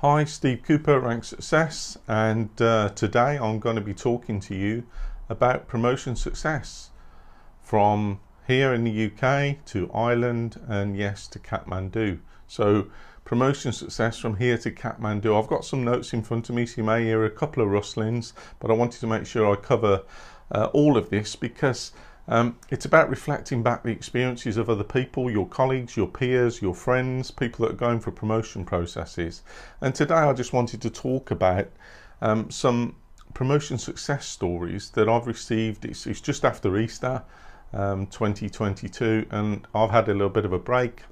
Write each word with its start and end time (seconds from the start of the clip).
Hi, 0.00 0.22
Steve 0.22 0.62
Cooper, 0.62 1.00
Rank 1.00 1.24
Success, 1.24 1.98
and 2.06 2.50
uh, 2.62 2.90
today 2.90 3.36
I'm 3.36 3.58
going 3.58 3.74
to 3.74 3.82
be 3.82 3.94
talking 3.94 4.38
to 4.42 4.54
you 4.54 4.86
about 5.28 5.66
promotion 5.66 6.14
success 6.14 6.90
from 7.60 8.20
here 8.46 8.72
in 8.72 8.84
the 8.84 9.06
UK 9.06 9.64
to 9.64 9.90
Ireland 9.92 10.60
and 10.68 10.96
yes 10.96 11.26
to 11.26 11.40
Kathmandu. 11.40 12.20
So, 12.46 12.86
promotion 13.24 13.72
success 13.72 14.20
from 14.20 14.36
here 14.36 14.56
to 14.58 14.70
Kathmandu. 14.70 15.36
I've 15.36 15.48
got 15.48 15.64
some 15.64 15.82
notes 15.82 16.12
in 16.12 16.22
front 16.22 16.48
of 16.48 16.54
me, 16.54 16.64
so 16.64 16.80
you 16.80 16.84
may 16.84 17.02
hear 17.02 17.24
a 17.24 17.30
couple 17.30 17.64
of 17.64 17.68
rustlings, 17.68 18.34
but 18.60 18.70
I 18.70 18.74
wanted 18.74 19.00
to 19.00 19.08
make 19.08 19.26
sure 19.26 19.52
I 19.52 19.56
cover 19.56 20.04
uh, 20.52 20.66
all 20.66 20.96
of 20.96 21.10
this 21.10 21.34
because 21.34 21.90
um, 22.28 22.58
it's 22.68 22.84
about 22.84 23.08
reflecting 23.08 23.62
back 23.62 23.82
the 23.82 23.90
experiences 23.90 24.58
of 24.58 24.68
other 24.68 24.84
people, 24.84 25.30
your 25.30 25.48
colleagues, 25.48 25.96
your 25.96 26.06
peers, 26.06 26.60
your 26.60 26.74
friends, 26.74 27.30
people 27.30 27.64
that 27.64 27.72
are 27.72 27.76
going 27.76 28.00
for 28.00 28.10
promotion 28.10 28.64
processes. 28.66 29.42
And 29.80 29.94
today 29.94 30.14
I 30.14 30.34
just 30.34 30.52
wanted 30.52 30.82
to 30.82 30.90
talk 30.90 31.30
about 31.30 31.68
um, 32.20 32.50
some 32.50 32.96
promotion 33.32 33.78
success 33.78 34.26
stories 34.26 34.90
that 34.90 35.08
I've 35.08 35.26
received. 35.26 35.86
It's, 35.86 36.06
it's 36.06 36.20
just 36.20 36.44
after 36.44 36.76
Easter 36.76 37.22
um, 37.72 38.06
2022, 38.06 39.26
and 39.30 39.66
I've 39.74 39.90
had 39.90 40.08
a 40.08 40.12
little 40.12 40.28
bit 40.28 40.44
of 40.44 40.52
a 40.52 40.58
break 40.58 41.02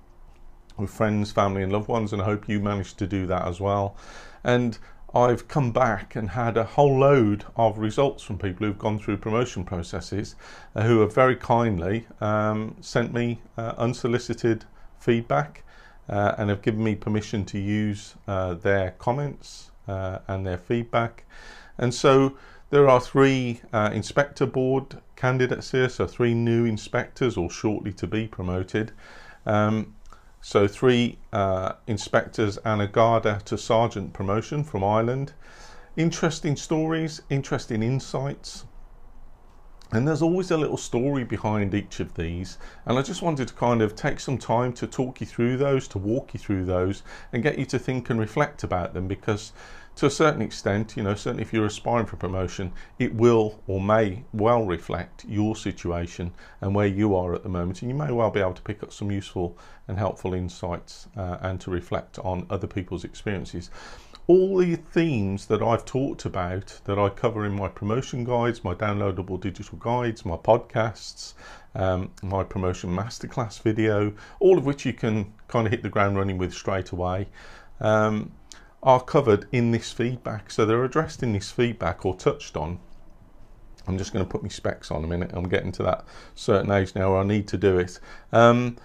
with 0.77 0.91
friends, 0.91 1.33
family, 1.33 1.63
and 1.63 1.73
loved 1.73 1.89
ones, 1.89 2.13
and 2.13 2.21
I 2.21 2.27
hope 2.27 2.47
you 2.47 2.61
managed 2.61 2.99
to 2.99 3.07
do 3.07 3.27
that 3.27 3.47
as 3.47 3.59
well. 3.59 3.97
And 4.45 4.79
I've 5.17 5.49
come 5.49 5.73
back 5.73 6.15
and 6.15 6.29
had 6.29 6.59
a 6.59 6.65
whole 6.65 6.99
load 6.99 7.47
of 7.57 7.79
results 7.79 8.23
from 8.23 8.37
people 8.37 8.67
who've 8.67 8.79
gone 8.79 8.99
through 8.99 9.17
promotion 9.17 9.65
processes 9.65 10.37
uh, 10.75 10.83
who 10.83 11.01
have 11.01 11.15
very 11.15 11.37
kindly 11.37 12.07
um, 12.21 12.77
sent 12.83 13.15
me 13.15 13.41
uh, 13.57 13.73
unsolicited 13.79 14.67
feedback 14.99 15.65
uh, 16.11 16.35
and 16.37 16.51
have 16.51 16.61
given 16.61 16.85
me 16.85 16.95
permission 16.95 17.47
to 17.47 17.59
use 17.59 18.15
uh, 18.29 18.53
their 18.55 18.91
comments 18.99 19.71
uh, 19.89 20.19
and 20.29 20.47
their 20.47 20.59
feedback. 20.59 21.25
And 21.79 21.95
so 21.95 22.37
there 22.69 22.87
are 22.87 23.01
three 23.01 23.63
uh, 23.73 23.89
inspector 23.95 24.45
board 24.45 25.01
candidates 25.17 25.71
here, 25.71 25.89
so 25.89 26.07
three 26.07 26.35
new 26.35 26.67
inspectors 26.67 27.39
or 27.39 27.49
shortly 27.49 27.93
to 27.95 28.07
be 28.07 28.29
promoted. 28.29 28.93
Um, 29.47 29.96
so 30.47 30.69
three 30.69 31.19
uh, 31.33 31.73
inspectors 31.89 32.57
and 32.59 32.81
a 32.81 32.87
Garda 32.87 33.41
to 33.47 33.59
sergeant 33.59 34.13
promotion 34.13 34.63
from 34.63 34.85
Ireland. 34.85 35.33
Interesting 35.97 36.55
stories, 36.55 37.21
interesting 37.29 37.83
insights. 37.83 38.65
And 39.91 40.07
there's 40.07 40.23
always 40.23 40.53
a 40.53 40.57
little 40.57 40.77
story 40.77 41.25
behind 41.25 41.75
each 41.75 41.99
of 41.99 42.15
these. 42.15 42.59
And 42.85 42.97
I 42.97 43.03
just 43.03 43.23
wanted 43.23 43.49
to 43.49 43.55
kind 43.55 43.83
of 43.83 43.97
take 43.97 44.21
some 44.21 44.39
time 44.39 44.73
to 44.75 44.87
talk 44.87 45.21
you 45.21 45.27
through 45.27 45.57
those, 45.57 45.89
to 45.89 45.99
walk 45.99 46.33
you 46.33 46.39
through 46.39 46.65
those, 46.67 47.03
and 47.33 47.43
get 47.43 47.59
you 47.59 47.65
to 47.67 47.79
think 47.81 48.09
and 48.09 48.21
reflect 48.21 48.63
about 48.63 48.95
them 48.95 49.09
because 49.09 49.53
to 49.97 50.07
a 50.07 50.11
certain 50.11 50.43
extent, 50.43 50.95
you 50.95 51.03
know, 51.03 51.15
certainly 51.15 51.43
if 51.43 51.55
you're 51.55 51.67
aspiring 51.67 52.05
for 52.05 52.17
promotion, 52.17 52.73
it 52.99 53.15
will 53.15 53.63
or 53.67 53.81
may 53.81 54.25
well 54.33 54.65
reflect 54.65 55.25
your 55.27 55.57
situation 55.57 56.33
and 56.61 56.75
where 56.75 56.87
you 56.87 57.17
are 57.17 57.35
at 57.35 57.43
the 57.43 57.49
moment. 57.49 57.81
And 57.81 57.91
you 57.91 57.97
may 57.97 58.13
well 58.13 58.31
be 58.31 58.41
able 58.41 58.53
to 58.53 58.63
pick 58.63 58.83
up 58.83 58.93
some 58.93 59.11
useful 59.11 59.57
and 59.89 59.99
helpful 59.99 60.35
insights 60.35 61.09
uh, 61.17 61.39
and 61.41 61.59
to 61.63 61.71
reflect 61.71 62.19
on 62.19 62.47
other 62.51 62.67
people's 62.67 63.05
experiences. 63.05 63.71
All 64.27 64.59
the 64.59 64.77
themes 64.77 65.47
that 65.47 65.63
I've 65.63 65.87
talked 65.87 66.27
about 66.27 66.79
that 66.85 66.99
I 66.99 67.09
cover 67.09 67.47
in 67.47 67.53
my 67.53 67.69
promotion 67.69 68.25
guides, 68.25 68.65
my 68.65 68.75
downloadable 68.75 69.41
digital 69.41 69.79
guides, 69.79 70.27
my 70.27 70.37
podcasts, 70.37 71.33
um, 71.75 72.11
my 72.23 72.45
promotion 72.45 72.91
masterclass 72.91 73.63
video, 73.63 74.13
all 74.41 74.59
of 74.59 74.67
which 74.67 74.85
you 74.85 74.93
can 74.93 75.33
kind 75.49 75.67
of 75.67 75.71
hit 75.71 75.83
the 75.83 75.89
ground 75.89 76.19
running 76.19 76.37
with 76.37 76.53
straight 76.53 76.91
away. 76.91 77.29
Um, 77.81 78.33
are 78.87 79.03
covered 79.03 79.47
in 79.51 79.73
this 79.73 79.93
feedback. 79.93 80.51
So 80.51 80.65
they're 80.65 80.85
addressed 80.85 81.23
in 81.23 81.33
this 81.33 81.51
feedback 81.51 82.07
or 82.07 82.17
touched 82.17 82.57
on. 82.57 82.79
I'm 83.89 83.99
just 83.99 84.13
going 84.13 84.25
to 84.25 84.31
put 84.31 84.43
my 84.45 84.49
specs 84.49 84.91
on 84.93 85.05
a 85.05 85.09
minute. 85.09 85.33
I'm 85.35 85.49
getting 85.49 85.73
to 85.73 85.83
that 85.83 86.05
certain 86.37 86.71
age 86.71 86.95
now 86.95 87.11
where 87.11 87.21
I 87.21 87.25
need 87.25 87.49
to 87.49 87.59
do 87.59 87.79
it. 87.79 87.99
Um, 88.33 88.77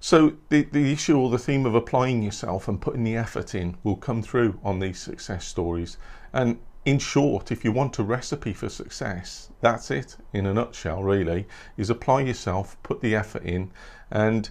so 0.00 0.32
the, 0.48 0.62
the 0.72 0.90
issue 0.90 1.18
or 1.18 1.30
the 1.30 1.38
theme 1.38 1.66
of 1.66 1.74
applying 1.74 2.22
yourself 2.22 2.66
and 2.66 2.80
putting 2.80 3.04
the 3.04 3.16
effort 3.16 3.54
in 3.54 3.76
will 3.84 3.96
come 3.96 4.22
through 4.22 4.58
on 4.64 4.80
these 4.80 4.98
success 4.98 5.46
stories. 5.46 5.98
And 6.32 6.58
in 6.84 6.98
short, 6.98 7.52
if 7.52 7.62
you 7.62 7.72
want 7.72 7.98
a 7.98 8.02
recipe 8.02 8.52
for 8.52 8.68
success, 8.68 9.50
that's 9.60 9.90
it 9.90 10.16
in 10.32 10.46
a 10.46 10.54
nutshell, 10.54 11.02
really, 11.02 11.46
is 11.76 11.90
apply 11.90 12.22
yourself, 12.22 12.76
put 12.82 13.00
the 13.02 13.14
effort 13.14 13.44
in, 13.44 13.70
and 14.10 14.50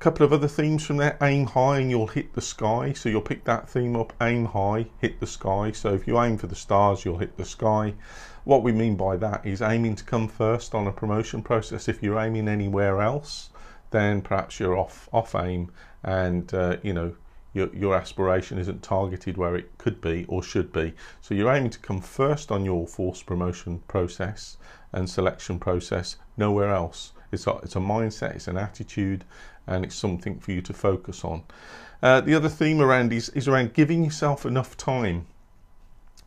couple 0.00 0.24
of 0.24 0.32
other 0.32 0.48
themes 0.48 0.84
from 0.84 0.96
there. 0.96 1.16
Aim 1.22 1.46
high 1.46 1.78
and 1.78 1.90
you'll 1.90 2.06
hit 2.06 2.32
the 2.32 2.40
sky. 2.40 2.92
So 2.92 3.08
you'll 3.08 3.20
pick 3.20 3.44
that 3.44 3.68
theme 3.68 3.94
up. 3.94 4.12
Aim 4.20 4.46
high 4.46 4.86
hit 4.98 5.20
the 5.20 5.26
sky. 5.26 5.72
So 5.72 5.94
if 5.94 6.06
you 6.06 6.20
aim 6.20 6.38
for 6.38 6.46
the 6.46 6.56
stars 6.56 7.04
you'll 7.04 7.18
hit 7.18 7.36
the 7.36 7.44
sky. 7.44 7.94
What 8.44 8.62
we 8.62 8.72
mean 8.72 8.96
by 8.96 9.16
that 9.18 9.46
is 9.46 9.62
aiming 9.62 9.96
to 9.96 10.04
come 10.04 10.26
first 10.26 10.74
on 10.74 10.86
a 10.86 10.92
promotion 10.92 11.42
process. 11.42 11.88
If 11.88 12.02
you're 12.02 12.18
aiming 12.18 12.48
anywhere 12.48 13.00
else 13.00 13.50
then 13.90 14.22
perhaps 14.22 14.60
you're 14.60 14.76
off 14.76 15.08
off 15.12 15.34
aim 15.34 15.70
and 16.02 16.52
uh, 16.54 16.76
you 16.82 16.92
know 16.92 17.14
your, 17.52 17.74
your 17.74 17.96
aspiration 17.96 18.58
isn't 18.58 18.82
targeted 18.82 19.36
where 19.36 19.56
it 19.56 19.76
could 19.76 20.00
be 20.00 20.24
or 20.28 20.42
should 20.42 20.72
be. 20.72 20.94
So 21.20 21.34
you're 21.34 21.52
aiming 21.52 21.70
to 21.70 21.80
come 21.80 22.00
first 22.00 22.52
on 22.52 22.64
your 22.64 22.86
force 22.86 23.24
promotion 23.24 23.80
process 23.88 24.56
and 24.92 25.10
selection 25.10 25.58
process, 25.58 26.16
nowhere 26.36 26.72
else. 26.72 27.12
It's 27.32 27.48
a, 27.48 27.56
it's 27.62 27.74
a 27.74 27.80
mindset, 27.80 28.36
it's 28.36 28.46
an 28.46 28.56
attitude, 28.56 29.24
and 29.70 29.84
it's 29.84 29.94
something 29.94 30.38
for 30.38 30.52
you 30.52 30.60
to 30.62 30.74
focus 30.74 31.24
on. 31.24 31.42
Uh, 32.02 32.20
the 32.20 32.34
other 32.34 32.48
theme 32.48 32.80
around 32.80 33.12
is, 33.12 33.28
is 33.30 33.48
around 33.48 33.72
giving 33.72 34.04
yourself 34.04 34.44
enough 34.44 34.76
time. 34.76 35.26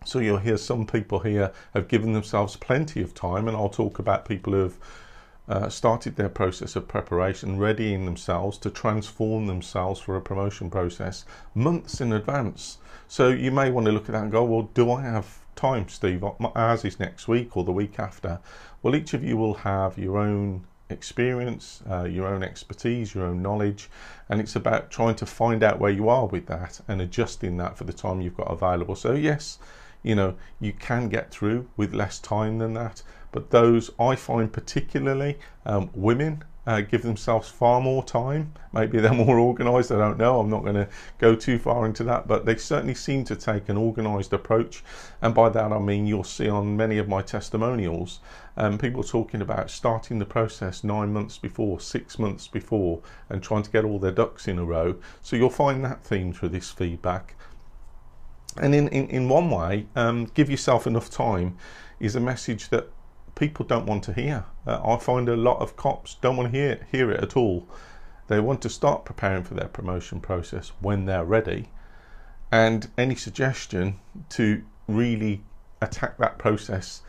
So 0.05 0.19
you'll 0.19 0.37
hear 0.37 0.57
some 0.57 0.85
people 0.85 1.19
here 1.19 1.51
have 1.73 1.87
given 1.87 2.13
themselves 2.13 2.55
plenty 2.55 3.01
of 3.01 3.13
time, 3.13 3.47
and 3.47 3.55
I'll 3.55 3.69
talk 3.69 3.99
about 3.99 4.27
people 4.27 4.53
who 4.53 4.59
have 4.63 4.77
uh, 5.47 5.69
started 5.69 6.15
their 6.15 6.29
process 6.29 6.75
of 6.75 6.87
preparation, 6.87 7.57
readying 7.57 8.05
themselves 8.05 8.57
to 8.59 8.69
transform 8.69 9.47
themselves 9.47 9.99
for 9.99 10.15
a 10.15 10.21
promotion 10.21 10.69
process 10.69 11.25
months 11.53 12.01
in 12.01 12.13
advance. 12.13 12.77
So 13.07 13.29
you 13.29 13.51
may 13.51 13.69
want 13.69 13.85
to 13.85 13.91
look 13.91 14.09
at 14.09 14.13
that 14.13 14.23
and 14.23 14.31
go, 14.31 14.43
well, 14.43 14.69
do 14.73 14.91
I 14.91 15.01
have 15.01 15.39
time, 15.55 15.87
Steve? 15.89 16.23
Ours 16.23 16.85
is 16.85 16.99
next 16.99 17.27
week 17.27 17.57
or 17.57 17.63
the 17.63 17.71
week 17.71 17.99
after. 17.99 18.39
Well, 18.81 18.95
each 18.95 19.13
of 19.13 19.23
you 19.23 19.37
will 19.37 19.53
have 19.55 19.97
your 19.97 20.17
own 20.17 20.65
experience, 20.89 21.81
uh, 21.89 22.03
your 22.03 22.27
own 22.27 22.43
expertise, 22.43 23.13
your 23.15 23.25
own 23.25 23.41
knowledge, 23.41 23.89
and 24.29 24.39
it's 24.39 24.55
about 24.55 24.91
trying 24.91 25.15
to 25.15 25.25
find 25.25 25.63
out 25.63 25.79
where 25.79 25.91
you 25.91 26.09
are 26.09 26.27
with 26.27 26.45
that 26.47 26.81
and 26.87 27.01
adjusting 27.01 27.57
that 27.57 27.77
for 27.77 27.83
the 27.83 27.93
time 27.93 28.21
you've 28.21 28.37
got 28.37 28.51
available. 28.51 28.95
So, 28.95 29.13
yes, 29.13 29.59
you 30.03 30.15
know, 30.15 30.35
you 30.59 30.73
can 30.73 31.09
get 31.09 31.31
through 31.31 31.69
with 31.77 31.93
less 31.93 32.19
time 32.19 32.59
than 32.59 32.73
that, 32.73 33.01
but 33.31 33.49
those 33.51 33.91
I 33.99 34.15
find 34.15 34.51
particularly 34.51 35.39
um, 35.65 35.89
women 35.93 36.43
uh, 36.65 36.81
give 36.81 37.01
themselves 37.01 37.49
far 37.49 37.81
more 37.81 38.03
time. 38.03 38.53
Maybe 38.71 38.99
they're 38.99 39.13
more 39.25 39.39
organised, 39.39 39.91
I 39.91 39.97
don't 39.97 40.17
know. 40.17 40.39
I'm 40.39 40.49
not 40.49 40.63
going 40.63 40.75
to 40.75 40.87
go 41.17 41.35
too 41.35 41.59
far 41.59 41.85
into 41.85 42.03
that, 42.05 42.27
but 42.27 42.45
they 42.45 42.55
certainly 42.55 42.95
seem 42.95 43.23
to 43.25 43.35
take 43.35 43.69
an 43.69 43.77
organised 43.77 44.33
approach. 44.33 44.83
And 45.21 45.33
by 45.33 45.49
that 45.49 45.71
I 45.71 45.79
mean 45.79 46.05
you'll 46.05 46.23
see 46.23 46.49
on 46.49 46.77
many 46.77 46.97
of 46.97 47.07
my 47.07 47.21
testimonials 47.21 48.19
um, 48.57 48.77
people 48.77 49.03
talking 49.03 49.41
about 49.41 49.69
starting 49.69 50.19
the 50.19 50.25
process 50.25 50.83
nine 50.83 51.11
months 51.11 51.37
before, 51.37 51.79
six 51.79 52.19
months 52.19 52.47
before, 52.47 53.01
and 53.29 53.41
trying 53.41 53.63
to 53.63 53.71
get 53.71 53.85
all 53.85 53.99
their 53.99 54.11
ducks 54.11 54.47
in 54.47 54.59
a 54.59 54.65
row. 54.65 54.95
So 55.21 55.35
you'll 55.35 55.49
find 55.49 55.83
that 55.85 56.03
theme 56.03 56.33
through 56.33 56.49
this 56.49 56.69
feedback. 56.69 57.35
And 58.57 58.75
in, 58.75 58.87
in, 58.89 59.07
in 59.09 59.29
one 59.29 59.49
way, 59.49 59.87
um, 59.95 60.25
give 60.33 60.49
yourself 60.49 60.85
enough 60.85 61.09
time 61.09 61.57
is 61.99 62.15
a 62.15 62.19
message 62.19 62.69
that 62.69 62.89
people 63.35 63.65
don't 63.65 63.85
want 63.85 64.03
to 64.03 64.13
hear. 64.13 64.45
Uh, 64.67 64.79
I 64.85 64.97
find 64.97 65.27
a 65.27 65.35
lot 65.35 65.59
of 65.59 65.75
cops 65.75 66.15
don't 66.21 66.37
want 66.37 66.51
to 66.51 66.57
hear 66.57 66.87
hear 66.91 67.09
it 67.11 67.21
at 67.21 67.35
all. 67.35 67.67
They 68.27 68.39
want 68.39 68.61
to 68.61 68.69
start 68.69 69.05
preparing 69.05 69.43
for 69.43 69.55
their 69.55 69.67
promotion 69.67 70.19
process 70.19 70.71
when 70.79 71.05
they're 71.05 71.25
ready, 71.25 71.69
and 72.51 72.89
any 72.97 73.15
suggestion 73.15 73.99
to 74.29 74.63
really 74.87 75.43
attack 75.81 76.17
that 76.19 76.37
process 76.37 77.01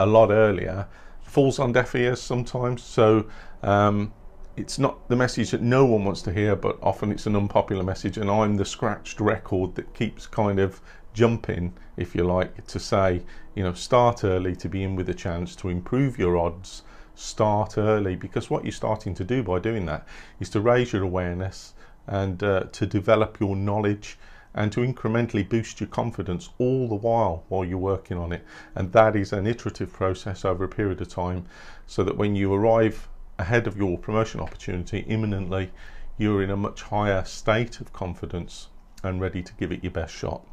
a 0.00 0.06
lot 0.06 0.30
earlier 0.30 0.86
falls 1.22 1.58
on 1.58 1.72
deaf 1.72 1.94
ears 1.94 2.20
sometimes. 2.20 2.82
So 2.82 3.26
um, 3.62 4.12
it's 4.56 4.78
not 4.78 5.08
the 5.08 5.16
message 5.16 5.50
that 5.52 5.62
no 5.62 5.84
one 5.84 6.04
wants 6.04 6.22
to 6.22 6.32
hear, 6.32 6.56
but 6.56 6.78
often 6.82 7.12
it's 7.12 7.26
an 7.26 7.36
unpopular 7.36 7.84
message, 7.84 8.18
and 8.18 8.30
I'm 8.30 8.56
the 8.56 8.64
scratched 8.64 9.20
record 9.20 9.74
that 9.76 9.94
keeps 9.94 10.26
kind 10.26 10.58
of 10.58 10.80
jumping, 11.14 11.74
if 11.96 12.14
you 12.14 12.24
like, 12.24 12.66
to 12.66 12.78
say, 12.78 13.22
you 13.54 13.62
know, 13.62 13.72
start 13.72 14.24
early 14.24 14.56
to 14.56 14.68
be 14.68 14.82
in 14.82 14.96
with 14.96 15.08
a 15.08 15.14
chance 15.14 15.54
to 15.56 15.68
improve 15.68 16.18
your 16.18 16.36
odds. 16.36 16.82
Start 17.14 17.76
early 17.76 18.14
because 18.14 18.48
what 18.48 18.64
you're 18.64 18.72
starting 18.72 19.14
to 19.14 19.24
do 19.24 19.42
by 19.42 19.58
doing 19.58 19.86
that 19.86 20.06
is 20.38 20.48
to 20.50 20.60
raise 20.60 20.92
your 20.92 21.02
awareness 21.02 21.74
and 22.06 22.42
uh, 22.42 22.64
to 22.72 22.86
develop 22.86 23.40
your 23.40 23.56
knowledge 23.56 24.18
and 24.58 24.72
to 24.72 24.80
incrementally 24.80 25.48
boost 25.48 25.80
your 25.80 25.88
confidence 25.88 26.50
all 26.58 26.88
the 26.88 26.94
while 26.96 27.44
while 27.48 27.64
you're 27.64 27.78
working 27.78 28.18
on 28.18 28.32
it. 28.32 28.44
And 28.74 28.92
that 28.92 29.14
is 29.14 29.32
an 29.32 29.46
iterative 29.46 29.92
process 29.92 30.44
over 30.44 30.64
a 30.64 30.68
period 30.68 31.00
of 31.00 31.08
time 31.08 31.46
so 31.86 32.02
that 32.02 32.16
when 32.16 32.34
you 32.34 32.52
arrive 32.52 33.08
ahead 33.38 33.68
of 33.68 33.76
your 33.76 33.96
promotion 33.96 34.40
opportunity 34.40 35.04
imminently, 35.06 35.70
you're 36.16 36.42
in 36.42 36.50
a 36.50 36.56
much 36.56 36.82
higher 36.82 37.24
state 37.24 37.80
of 37.80 37.92
confidence 37.92 38.66
and 39.04 39.20
ready 39.20 39.44
to 39.44 39.54
give 39.54 39.70
it 39.70 39.84
your 39.84 39.92
best 39.92 40.12
shot. 40.12 40.44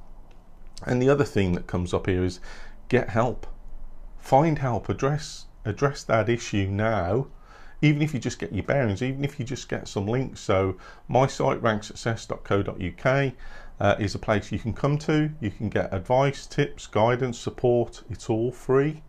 And 0.85 1.01
the 1.01 1.09
other 1.09 1.25
theme 1.25 1.55
that 1.55 1.65
comes 1.65 1.91
up 1.91 2.05
here 2.05 2.23
is 2.23 2.39
get 2.89 3.09
help. 3.09 3.47
Find 4.19 4.59
help, 4.59 4.87
address 4.87 5.47
address 5.67 6.03
that 6.03 6.29
issue 6.29 6.67
now 6.67 7.25
even 7.81 8.01
if 8.01 8.13
you 8.13 8.19
just 8.19 8.39
get 8.39 8.53
your 8.53 8.63
bearings, 8.63 9.01
even 9.01 9.23
if 9.23 9.39
you 9.39 9.45
just 9.45 9.69
get 9.69 9.87
some 9.87 10.07
links. 10.07 10.39
So 10.39 10.77
my 11.07 11.27
site 11.27 11.61
ranksuccess.co.uk 11.61 13.33
uh, 13.79 13.95
is 13.99 14.15
a 14.15 14.19
place 14.19 14.51
you 14.51 14.59
can 14.59 14.73
come 14.73 14.97
to. 14.99 15.31
You 15.39 15.51
can 15.51 15.69
get 15.69 15.93
advice, 15.93 16.45
tips, 16.45 16.87
guidance, 16.87 17.37
support. 17.37 18.03
It's 18.09 18.29
all 18.29 18.51
free. 18.51 19.03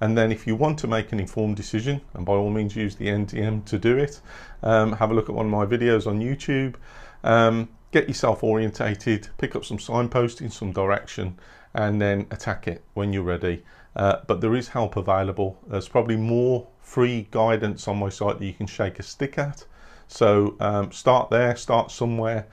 And 0.00 0.18
then 0.18 0.32
if 0.32 0.46
you 0.46 0.56
want 0.56 0.78
to 0.80 0.88
make 0.88 1.12
an 1.12 1.20
informed 1.20 1.56
decision, 1.56 2.00
and 2.14 2.26
by 2.26 2.32
all 2.32 2.50
means 2.50 2.74
use 2.74 2.96
the 2.96 3.06
NDM 3.06 3.64
to 3.66 3.78
do 3.78 3.96
it, 3.96 4.20
um, 4.62 4.92
have 4.94 5.10
a 5.10 5.14
look 5.14 5.28
at 5.28 5.34
one 5.34 5.46
of 5.46 5.52
my 5.52 5.64
videos 5.64 6.06
on 6.06 6.20
YouTube. 6.20 6.74
Um, 7.22 7.68
get 7.92 8.08
yourself 8.08 8.42
orientated, 8.42 9.28
pick 9.38 9.54
up 9.54 9.64
some 9.64 9.78
signposting, 9.78 10.50
some 10.50 10.72
direction, 10.72 11.38
and 11.72 12.00
then 12.00 12.26
attack 12.30 12.66
it 12.66 12.82
when 12.94 13.12
you're 13.12 13.22
ready. 13.22 13.62
Uh, 13.94 14.16
but 14.26 14.40
there 14.40 14.56
is 14.56 14.68
help 14.68 14.96
available. 14.96 15.58
There's 15.68 15.88
probably 15.88 16.16
more 16.16 16.66
free 16.80 17.28
guidance 17.30 17.86
on 17.86 17.98
my 17.98 18.08
site 18.08 18.38
that 18.38 18.44
you 18.44 18.54
can 18.54 18.66
shake 18.66 18.98
a 18.98 19.02
stick 19.02 19.38
at. 19.38 19.64
So 20.08 20.56
um, 20.60 20.90
start 20.90 21.30
there, 21.30 21.54
start 21.56 21.90
somewhere. 21.90 22.46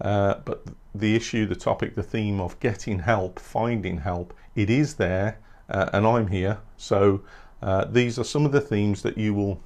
Uh, 0.00 0.34
but 0.44 0.64
the 0.98 1.14
issue, 1.14 1.46
the 1.46 1.56
topic, 1.56 1.94
the 1.94 2.02
theme 2.02 2.40
of 2.40 2.58
getting 2.60 3.00
help, 3.00 3.38
finding 3.38 3.98
help, 3.98 4.34
it 4.54 4.70
is 4.70 4.94
there 4.94 5.38
uh, 5.68 5.90
and 5.92 6.06
I'm 6.06 6.28
here. 6.28 6.58
So 6.76 7.22
uh, 7.62 7.84
these 7.86 8.18
are 8.18 8.24
some 8.24 8.44
of 8.44 8.52
the 8.52 8.60
themes 8.60 9.02
that 9.02 9.18
you 9.18 9.34
will 9.34 9.60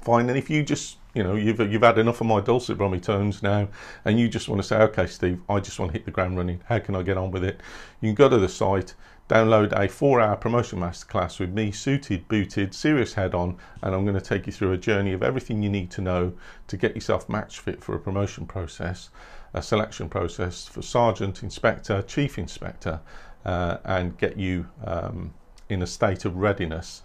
find. 0.00 0.28
And 0.28 0.38
if 0.38 0.48
you 0.50 0.62
just, 0.62 0.98
you 1.14 1.22
know, 1.22 1.34
you've, 1.34 1.60
you've 1.60 1.82
had 1.82 1.98
enough 1.98 2.20
of 2.20 2.26
my 2.26 2.40
dulcet 2.40 2.78
brummy 2.78 3.00
tones 3.00 3.42
now, 3.42 3.68
and 4.04 4.18
you 4.18 4.28
just 4.28 4.48
want 4.48 4.60
to 4.60 4.66
say, 4.66 4.76
okay, 4.76 5.06
Steve, 5.06 5.40
I 5.48 5.60
just 5.60 5.78
want 5.78 5.92
to 5.92 5.98
hit 5.98 6.04
the 6.04 6.10
ground 6.10 6.36
running. 6.36 6.60
How 6.66 6.78
can 6.78 6.94
I 6.94 7.02
get 7.02 7.16
on 7.16 7.30
with 7.30 7.44
it? 7.44 7.60
You 8.00 8.08
can 8.08 8.14
go 8.14 8.28
to 8.28 8.38
the 8.38 8.48
site, 8.48 8.94
download 9.28 9.72
a 9.72 9.88
four 9.88 10.20
hour 10.20 10.36
promotion 10.36 10.78
masterclass 10.78 11.40
with 11.40 11.52
me, 11.52 11.72
suited, 11.72 12.28
booted, 12.28 12.74
serious 12.74 13.14
head 13.14 13.34
on, 13.34 13.56
and 13.82 13.94
I'm 13.94 14.04
going 14.04 14.18
to 14.18 14.20
take 14.20 14.46
you 14.46 14.52
through 14.52 14.72
a 14.72 14.78
journey 14.78 15.12
of 15.12 15.22
everything 15.22 15.62
you 15.62 15.70
need 15.70 15.90
to 15.92 16.00
know 16.00 16.32
to 16.68 16.76
get 16.76 16.94
yourself 16.94 17.28
match 17.28 17.58
fit 17.58 17.82
for 17.82 17.94
a 17.94 17.98
promotion 17.98 18.46
process, 18.46 19.10
a 19.52 19.62
selection 19.62 20.08
process 20.08 20.66
for 20.66 20.82
sergeant, 20.82 21.42
inspector, 21.42 22.02
chief 22.02 22.38
inspector, 22.38 23.00
uh, 23.44 23.78
and 23.84 24.16
get 24.18 24.36
you 24.36 24.68
um, 24.84 25.34
in 25.68 25.82
a 25.82 25.86
state 25.86 26.24
of 26.24 26.36
readiness 26.36 27.02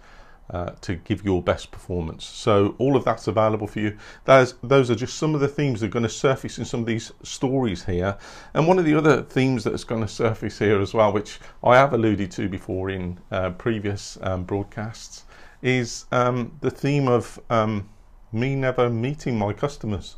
uh, 0.52 0.70
to 0.82 0.96
give 0.96 1.24
your 1.24 1.42
best 1.42 1.70
performance. 1.70 2.24
So 2.24 2.74
all 2.78 2.96
of 2.96 3.04
that's 3.04 3.26
available 3.26 3.66
for 3.66 3.80
you. 3.80 3.96
Those, 4.24 4.54
those 4.62 4.90
are 4.90 4.94
just 4.94 5.16
some 5.16 5.34
of 5.34 5.40
the 5.40 5.48
themes 5.48 5.80
that 5.80 5.86
are 5.86 5.90
going 5.90 6.02
to 6.02 6.08
surface 6.08 6.58
in 6.58 6.64
some 6.64 6.80
of 6.80 6.86
these 6.86 7.12
stories 7.22 7.84
here. 7.84 8.18
And 8.54 8.68
one 8.68 8.78
of 8.78 8.84
the 8.84 8.94
other 8.94 9.22
themes 9.22 9.64
that's 9.64 9.84
going 9.84 10.02
to 10.02 10.08
surface 10.08 10.58
here 10.58 10.80
as 10.80 10.92
well, 10.92 11.12
which 11.12 11.40
I 11.64 11.76
have 11.76 11.92
alluded 11.92 12.30
to 12.32 12.48
before 12.48 12.90
in 12.90 13.18
uh, 13.30 13.50
previous 13.50 14.18
um, 14.22 14.44
broadcasts, 14.44 15.24
is 15.62 16.06
um, 16.12 16.58
the 16.60 16.70
theme 16.70 17.08
of 17.08 17.40
um, 17.48 17.88
me 18.32 18.54
never 18.54 18.90
meeting 18.90 19.38
my 19.38 19.52
customers. 19.52 20.16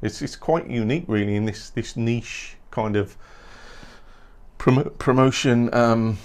It's, 0.00 0.22
it's 0.22 0.36
quite 0.36 0.70
unique 0.70 1.04
really 1.08 1.36
in 1.36 1.44
this, 1.44 1.70
this 1.70 1.96
niche 1.96 2.56
kind 2.70 2.96
of 2.96 3.16
prom- 4.56 4.90
promotion, 4.98 5.72
um, 5.74 6.18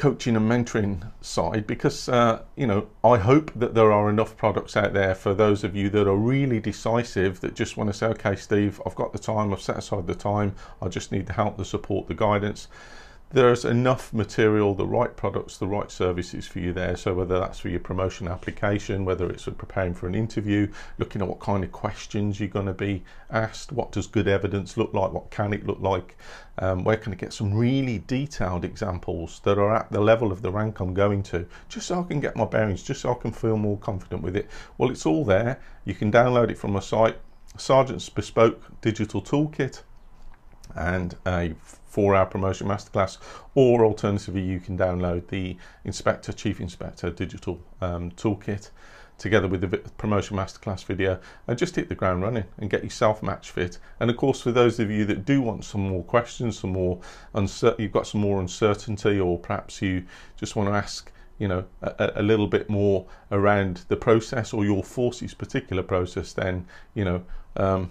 coaching, 0.00 0.34
and 0.34 0.50
mentoring 0.50 1.12
side 1.20 1.66
because 1.66 2.08
uh, 2.08 2.42
you 2.56 2.66
know 2.66 2.88
I 3.04 3.18
hope 3.18 3.52
that 3.54 3.74
there 3.74 3.92
are 3.92 4.08
enough 4.08 4.34
products 4.34 4.74
out 4.74 4.94
there 4.94 5.14
for 5.14 5.34
those 5.34 5.62
of 5.62 5.76
you 5.76 5.90
that 5.90 6.08
are 6.08 6.16
really 6.16 6.58
decisive 6.58 7.42
that 7.42 7.54
just 7.54 7.76
want 7.76 7.90
to 7.90 7.94
say, 7.94 8.06
okay, 8.06 8.34
Steve, 8.34 8.80
I've 8.86 8.94
got 8.94 9.12
the 9.12 9.18
time, 9.18 9.52
I've 9.52 9.60
set 9.60 9.76
aside 9.76 10.06
the 10.06 10.14
time, 10.14 10.56
I 10.80 10.88
just 10.88 11.12
need 11.12 11.26
the 11.26 11.34
help, 11.34 11.58
the 11.58 11.66
support, 11.66 12.08
the 12.08 12.14
guidance 12.14 12.66
there's 13.32 13.64
enough 13.64 14.12
material, 14.12 14.74
the 14.74 14.86
right 14.86 15.16
products, 15.16 15.56
the 15.56 15.66
right 15.66 15.88
services 15.90 16.48
for 16.48 16.58
you 16.58 16.72
there. 16.72 16.96
So 16.96 17.14
whether 17.14 17.38
that's 17.38 17.60
for 17.60 17.68
your 17.68 17.78
promotion 17.78 18.26
application, 18.26 19.04
whether 19.04 19.30
it's 19.30 19.44
for 19.44 19.52
preparing 19.52 19.94
for 19.94 20.08
an 20.08 20.16
interview, 20.16 20.70
looking 20.98 21.22
at 21.22 21.28
what 21.28 21.38
kind 21.38 21.62
of 21.62 21.70
questions 21.70 22.40
you're 22.40 22.48
going 22.48 22.66
to 22.66 22.74
be 22.74 23.04
asked, 23.30 23.70
what 23.70 23.92
does 23.92 24.08
good 24.08 24.26
evidence 24.26 24.76
look 24.76 24.92
like, 24.94 25.12
what 25.12 25.30
can 25.30 25.52
it 25.52 25.64
look 25.64 25.80
like, 25.80 26.16
um, 26.58 26.82
where 26.82 26.96
can 26.96 27.12
I 27.12 27.16
get 27.16 27.32
some 27.32 27.54
really 27.54 27.98
detailed 28.08 28.64
examples 28.64 29.40
that 29.44 29.58
are 29.58 29.76
at 29.76 29.92
the 29.92 30.00
level 30.00 30.32
of 30.32 30.42
the 30.42 30.50
rank 30.50 30.80
I'm 30.80 30.92
going 30.92 31.22
to, 31.24 31.46
just 31.68 31.86
so 31.86 32.00
I 32.00 32.02
can 32.02 32.18
get 32.18 32.34
my 32.34 32.46
bearings, 32.46 32.82
just 32.82 33.02
so 33.02 33.12
I 33.12 33.14
can 33.14 33.30
feel 33.30 33.56
more 33.56 33.78
confident 33.78 34.22
with 34.22 34.36
it. 34.36 34.50
Well, 34.76 34.90
it's 34.90 35.06
all 35.06 35.24
there. 35.24 35.60
You 35.84 35.94
can 35.94 36.10
download 36.10 36.50
it 36.50 36.58
from 36.58 36.72
my 36.72 36.80
site, 36.80 37.18
Sergeant's 37.56 38.08
Bespoke 38.08 38.80
Digital 38.80 39.22
Toolkit 39.22 39.82
and 40.74 41.16
a 41.26 41.54
four 41.90 42.14
hour 42.14 42.24
promotion 42.24 42.68
masterclass, 42.68 43.18
or 43.54 43.84
alternatively, 43.84 44.40
you 44.40 44.60
can 44.60 44.78
download 44.78 45.28
the 45.28 45.56
Inspector 45.84 46.32
Chief 46.32 46.60
Inspector 46.60 47.10
digital 47.10 47.60
um, 47.80 48.12
toolkit 48.12 48.70
together 49.18 49.46
with 49.46 49.60
the 49.60 49.68
promotion 49.98 50.36
masterclass 50.36 50.82
video 50.84 51.20
and 51.46 51.58
just 51.58 51.76
hit 51.76 51.90
the 51.90 51.94
ground 51.94 52.22
running 52.22 52.44
and 52.56 52.70
get 52.70 52.82
yourself 52.82 53.22
match 53.22 53.50
fit. 53.50 53.78
And 53.98 54.08
of 54.08 54.16
course, 54.16 54.40
for 54.40 54.50
those 54.50 54.80
of 54.80 54.90
you 54.90 55.04
that 55.04 55.26
do 55.26 55.42
want 55.42 55.64
some 55.64 55.88
more 55.88 56.02
questions, 56.02 56.58
some 56.58 56.72
more 56.72 57.00
you've 57.34 57.92
got 57.92 58.06
some 58.06 58.22
more 58.22 58.40
uncertainty, 58.40 59.20
or 59.20 59.38
perhaps 59.38 59.82
you 59.82 60.04
just 60.36 60.56
want 60.56 60.70
to 60.70 60.74
ask 60.74 61.12
you 61.38 61.48
know 61.48 61.64
a, 61.82 62.12
a, 62.16 62.22
little 62.22 62.46
bit 62.46 62.68
more 62.68 63.06
around 63.32 63.82
the 63.88 63.96
process 63.96 64.52
or 64.52 64.64
your 64.64 64.84
forces 64.84 65.32
particular 65.32 65.82
process 65.82 66.34
then 66.34 66.66
you 66.92 67.02
know 67.02 67.24
um, 67.56 67.90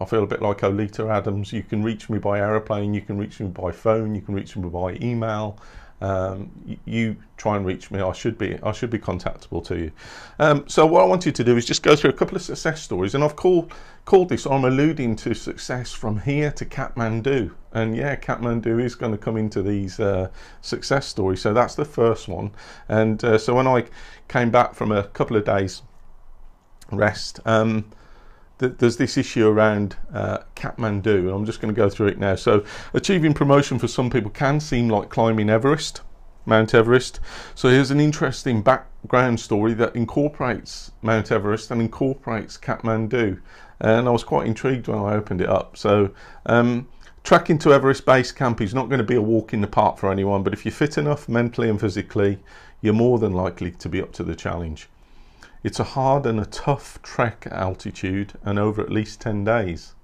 I 0.00 0.04
feel 0.04 0.22
a 0.22 0.26
bit 0.26 0.42
like 0.42 0.58
Olita 0.58 1.10
Adams. 1.10 1.52
You 1.52 1.62
can 1.62 1.82
reach 1.82 2.08
me 2.08 2.18
by 2.18 2.38
aeroplane, 2.38 2.94
you 2.94 3.02
can 3.02 3.18
reach 3.18 3.40
me 3.40 3.48
by 3.48 3.72
phone, 3.72 4.14
you 4.14 4.22
can 4.22 4.34
reach 4.34 4.56
me 4.56 4.68
by 4.68 4.94
email. 5.02 5.58
Um, 5.98 6.78
you, 6.84 7.16
try 7.38 7.56
and 7.56 7.64
reach 7.64 7.90
me. 7.90 8.00
I 8.00 8.12
should 8.12 8.36
be 8.36 8.58
I 8.62 8.72
should 8.72 8.90
be 8.90 8.98
contactable 8.98 9.64
to 9.66 9.78
you. 9.78 9.92
Um, 10.38 10.68
so 10.68 10.84
what 10.84 11.02
I 11.02 11.06
want 11.06 11.24
you 11.24 11.32
to 11.32 11.42
do 11.42 11.56
is 11.56 11.64
just 11.64 11.82
go 11.82 11.96
through 11.96 12.10
a 12.10 12.12
couple 12.12 12.36
of 12.36 12.42
success 12.42 12.82
stories, 12.82 13.14
and 13.14 13.24
I've 13.24 13.36
called 13.36 13.72
called 14.04 14.28
this. 14.28 14.44
I'm 14.44 14.66
alluding 14.66 15.16
to 15.16 15.32
success 15.32 15.92
from 15.92 16.20
here 16.20 16.50
to 16.52 16.66
Kathmandu, 16.66 17.50
and 17.72 17.96
yeah, 17.96 18.14
Kathmandu 18.14 18.82
is 18.82 18.94
going 18.94 19.12
to 19.12 19.18
come 19.18 19.38
into 19.38 19.62
these 19.62 19.98
uh, 19.98 20.28
success 20.60 21.06
stories. 21.06 21.40
So 21.40 21.54
that's 21.54 21.74
the 21.74 21.86
first 21.86 22.28
one. 22.28 22.50
And 22.88 23.24
uh, 23.24 23.38
so 23.38 23.54
when 23.54 23.66
I 23.66 23.86
came 24.28 24.50
back 24.50 24.74
from 24.74 24.92
a 24.92 25.04
couple 25.04 25.36
of 25.36 25.46
days 25.46 25.80
rest. 26.92 27.40
Um, 27.46 27.86
there's 28.58 28.96
this 28.96 29.16
issue 29.16 29.46
around 29.46 29.96
uh, 30.12 30.38
Kathmandu, 30.54 31.20
and 31.20 31.30
I'm 31.30 31.44
just 31.44 31.60
going 31.60 31.74
to 31.74 31.78
go 31.78 31.90
through 31.90 32.08
it 32.08 32.18
now. 32.18 32.36
So, 32.36 32.64
achieving 32.94 33.34
promotion 33.34 33.78
for 33.78 33.88
some 33.88 34.08
people 34.10 34.30
can 34.30 34.60
seem 34.60 34.88
like 34.88 35.10
climbing 35.10 35.50
Everest, 35.50 36.00
Mount 36.46 36.74
Everest. 36.74 37.20
So, 37.54 37.68
here's 37.68 37.90
an 37.90 38.00
interesting 38.00 38.62
background 38.62 39.40
story 39.40 39.74
that 39.74 39.94
incorporates 39.94 40.92
Mount 41.02 41.30
Everest 41.30 41.70
and 41.70 41.82
incorporates 41.82 42.56
Kathmandu. 42.56 43.40
And 43.80 44.08
I 44.08 44.10
was 44.10 44.24
quite 44.24 44.46
intrigued 44.46 44.88
when 44.88 44.98
I 44.98 45.14
opened 45.14 45.42
it 45.42 45.50
up. 45.50 45.76
So, 45.76 46.10
um, 46.46 46.88
tracking 47.24 47.58
to 47.58 47.74
Everest 47.74 48.06
Base 48.06 48.32
Camp 48.32 48.62
is 48.62 48.72
not 48.72 48.88
going 48.88 48.98
to 48.98 49.04
be 49.04 49.16
a 49.16 49.22
walk 49.22 49.52
in 49.52 49.60
the 49.60 49.66
park 49.66 49.98
for 49.98 50.10
anyone, 50.10 50.42
but 50.42 50.54
if 50.54 50.64
you're 50.64 50.72
fit 50.72 50.96
enough 50.96 51.28
mentally 51.28 51.68
and 51.68 51.78
physically, 51.78 52.38
you're 52.80 52.94
more 52.94 53.18
than 53.18 53.32
likely 53.32 53.70
to 53.72 53.88
be 53.90 54.00
up 54.00 54.12
to 54.12 54.24
the 54.24 54.34
challenge. 54.34 54.88
It's 55.66 55.80
a 55.80 55.94
hard 55.98 56.26
and 56.26 56.38
a 56.38 56.44
tough 56.46 57.02
trek 57.02 57.48
altitude 57.50 58.34
and 58.44 58.56
over 58.56 58.80
at 58.80 58.92
least 58.92 59.20
10 59.20 59.42
days. 59.42 59.96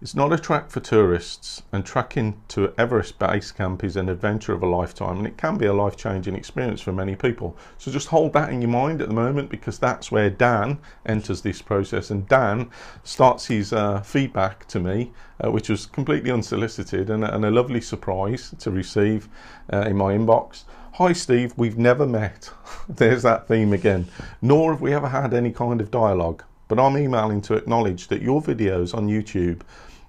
It's 0.00 0.14
not 0.14 0.32
a 0.32 0.38
track 0.38 0.70
for 0.70 0.80
tourists, 0.80 1.62
and 1.72 1.84
trekking 1.84 2.40
to 2.48 2.72
Everest 2.78 3.18
Base 3.18 3.52
Camp 3.52 3.84
is 3.84 3.96
an 3.96 4.08
adventure 4.08 4.54
of 4.54 4.62
a 4.62 4.66
lifetime, 4.66 5.18
and 5.18 5.26
it 5.26 5.36
can 5.36 5.58
be 5.58 5.66
a 5.66 5.74
life 5.74 5.96
changing 5.98 6.34
experience 6.34 6.80
for 6.80 6.90
many 6.90 7.14
people. 7.14 7.54
So 7.76 7.92
just 7.92 8.08
hold 8.08 8.32
that 8.32 8.48
in 8.48 8.62
your 8.62 8.70
mind 8.70 9.02
at 9.02 9.08
the 9.08 9.14
moment 9.14 9.50
because 9.50 9.78
that's 9.78 10.10
where 10.10 10.30
Dan 10.30 10.78
enters 11.04 11.42
this 11.42 11.60
process. 11.60 12.10
And 12.10 12.26
Dan 12.26 12.70
starts 13.04 13.46
his 13.46 13.74
uh, 13.74 14.00
feedback 14.00 14.66
to 14.68 14.80
me, 14.80 15.12
uh, 15.38 15.50
which 15.50 15.68
was 15.68 15.84
completely 15.84 16.30
unsolicited 16.30 17.10
and, 17.10 17.22
and, 17.24 17.44
a 17.44 17.50
lovely 17.50 17.82
surprise 17.82 18.54
to 18.58 18.70
receive 18.70 19.28
uh, 19.70 19.82
in 19.82 19.96
my 19.98 20.14
inbox. 20.14 20.64
Hi, 20.96 21.14
Steve, 21.14 21.54
we've 21.56 21.78
never 21.78 22.06
met. 22.06 22.50
There's 22.86 23.22
that 23.22 23.48
theme 23.48 23.72
again. 23.72 24.08
Nor 24.42 24.72
have 24.72 24.82
we 24.82 24.92
ever 24.92 25.08
had 25.08 25.32
any 25.32 25.50
kind 25.50 25.80
of 25.80 25.90
dialogue. 25.90 26.44
But 26.68 26.78
I'm 26.78 26.98
emailing 26.98 27.40
to 27.42 27.54
acknowledge 27.54 28.08
that 28.08 28.20
your 28.20 28.42
videos 28.42 28.94
on 28.94 29.08
YouTube 29.08 29.62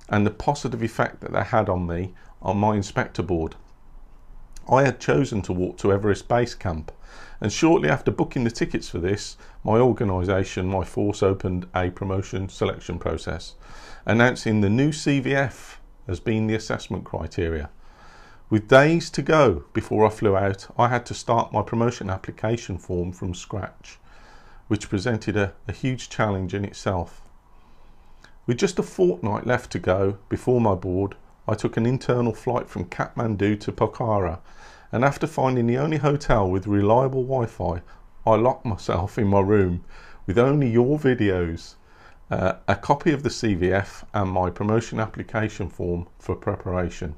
and 0.09 0.27
the 0.27 0.31
positive 0.31 0.83
effect 0.83 1.21
that 1.21 1.31
they 1.31 1.43
had 1.45 1.69
on 1.69 1.87
me 1.87 2.13
on 2.41 2.57
my 2.57 2.75
inspector 2.75 3.23
board. 3.23 3.55
I 4.69 4.83
had 4.83 4.99
chosen 4.99 5.41
to 5.43 5.53
walk 5.53 5.77
to 5.77 5.93
Everest 5.93 6.27
Base 6.27 6.53
Camp, 6.53 6.91
and 7.39 7.49
shortly 7.49 7.87
after 7.87 8.11
booking 8.11 8.43
the 8.43 8.51
tickets 8.51 8.89
for 8.89 8.99
this, 8.99 9.37
my 9.63 9.77
organisation, 9.77 10.67
my 10.67 10.83
force, 10.83 11.23
opened 11.23 11.65
a 11.73 11.91
promotion 11.91 12.49
selection 12.49 12.99
process, 12.99 13.55
announcing 14.05 14.59
the 14.59 14.69
new 14.69 14.89
CVF 14.89 15.77
as 16.09 16.19
being 16.19 16.47
the 16.47 16.55
assessment 16.55 17.05
criteria. 17.05 17.69
With 18.49 18.67
days 18.67 19.09
to 19.11 19.21
go 19.21 19.63
before 19.73 20.05
I 20.05 20.09
flew 20.09 20.35
out, 20.35 20.67
I 20.77 20.89
had 20.89 21.05
to 21.07 21.13
start 21.13 21.53
my 21.53 21.61
promotion 21.61 22.09
application 22.09 22.77
form 22.77 23.11
from 23.11 23.33
scratch, 23.33 23.97
which 24.67 24.89
presented 24.89 25.37
a, 25.37 25.53
a 25.67 25.71
huge 25.71 26.09
challenge 26.09 26.53
in 26.53 26.65
itself. 26.65 27.21
With 28.45 28.57
just 28.57 28.77
a 28.77 28.83
fortnight 28.83 29.47
left 29.47 29.71
to 29.71 29.79
go 29.79 30.17
before 30.27 30.59
my 30.59 30.75
board, 30.75 31.15
I 31.47 31.55
took 31.55 31.77
an 31.77 31.85
internal 31.85 32.33
flight 32.33 32.69
from 32.69 32.85
Kathmandu 32.85 33.59
to 33.61 33.71
Pokhara, 33.71 34.39
and 34.91 35.05
after 35.05 35.25
finding 35.25 35.65
the 35.65 35.77
only 35.77 35.97
hotel 35.97 36.49
with 36.49 36.67
reliable 36.67 37.23
Wi 37.23 37.45
Fi, 37.45 37.81
I 38.25 38.35
locked 38.35 38.65
myself 38.65 39.17
in 39.17 39.27
my 39.27 39.39
room 39.39 39.85
with 40.27 40.37
only 40.37 40.69
your 40.69 40.99
videos, 40.99 41.75
uh, 42.29 42.55
a 42.67 42.75
copy 42.75 43.11
of 43.13 43.23
the 43.23 43.29
CVF, 43.29 44.03
and 44.13 44.29
my 44.29 44.49
promotion 44.49 44.99
application 44.99 45.69
form 45.69 46.07
for 46.19 46.35
preparation. 46.35 47.15